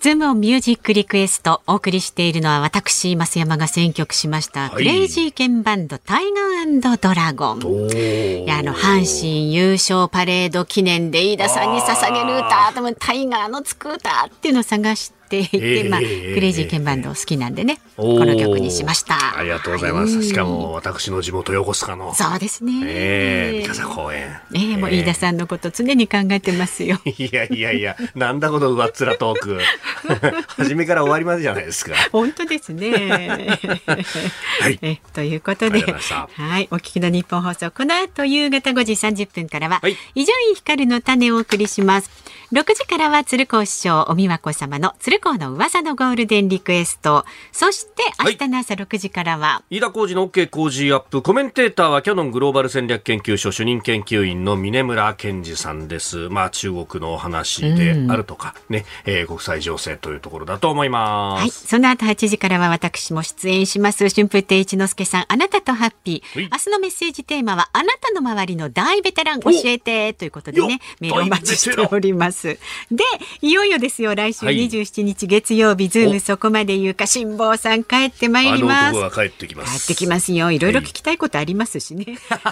[0.00, 7.90] ズームオンミュージックリクエストお送りしているのは私増山が選曲しました、はいクレイジーケンバンドタイガードラゴン。
[7.90, 19.38] いやあの阪神優勝パレード記念で飯田さんに捧げる歌でもタイガーのつく歌っていうのを探していて、ええまあ、クええレイジーケンバンド好きなんでね、おーこの曲にしました。
[19.38, 20.22] ありがとうございます。
[20.22, 22.14] しかも私の地元横須賀の。
[22.14, 22.72] そうですね。
[22.84, 24.40] ええ三笠公園。
[24.54, 26.98] ええもう飯田さんのこと常に考えてますよ。
[27.04, 29.58] いやいやいや、なんだこの上っ面トーク。
[30.56, 31.92] 初めから終わりまでじゃないですか。
[32.12, 33.58] 本当ですね。
[34.60, 34.78] はい。
[34.82, 42.10] えということで、はい、お聞きの日本放送、この後夕方5時30分からは、はい伊集院光の種をお送りします。
[42.50, 47.26] 6時からは鶴光師匠、おみわこ様の鶴光の噂のゴールデンリクエスト。
[47.52, 51.20] そして明日の朝6時からは、飯田浩二の OK 工事アップ。
[51.20, 56.30] コメンテーターはキャノングローバル戦略研究所主任研究員の峰村健二さんです。
[56.30, 61.40] まあ中国のお話であるとか、ね、えー国際情勢というところだと思います。
[61.42, 61.50] はい。
[61.50, 64.08] その後8時からは私も出演します。
[64.08, 66.40] 春風亭一之輔さん、あなたとハッピー。
[66.40, 72.37] はい明日のメッセージテーマは、あなたの周りの大ベテラン教えてということでねよ、メールをお待ちしております。
[72.42, 73.04] で、
[73.40, 79.84] いよいよですよ、来週はい27日月曜日、ズームそこまで言うか、辛坊さん帰ってまいります帰ってきま帰す。
[79.84, 80.50] ってきますよ。
[80.50, 82.04] いろいろ聞きたいことありますしね。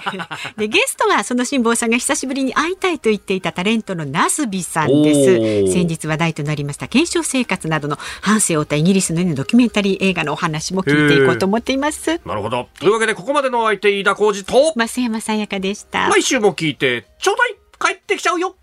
[0.57, 5.73] で、ゲストはその辛坊さんが久しぶりに会いたいと言っていたタレントのなすびさんおでーす。
[5.73, 12.21] 先日話題となりました懸賞生活などの半生を追ったイギリスの、ね、ドキュメンタリー映画のお話も聞いていこうと思っています。
[12.25, 12.69] なるほど。
[12.79, 16.09] というわけで、ここまでのお相手、飯田浩司と、増山さやかでした。
[16.09, 18.57] 毎週も聞いて、ちょうだい帰ってきちゃうよ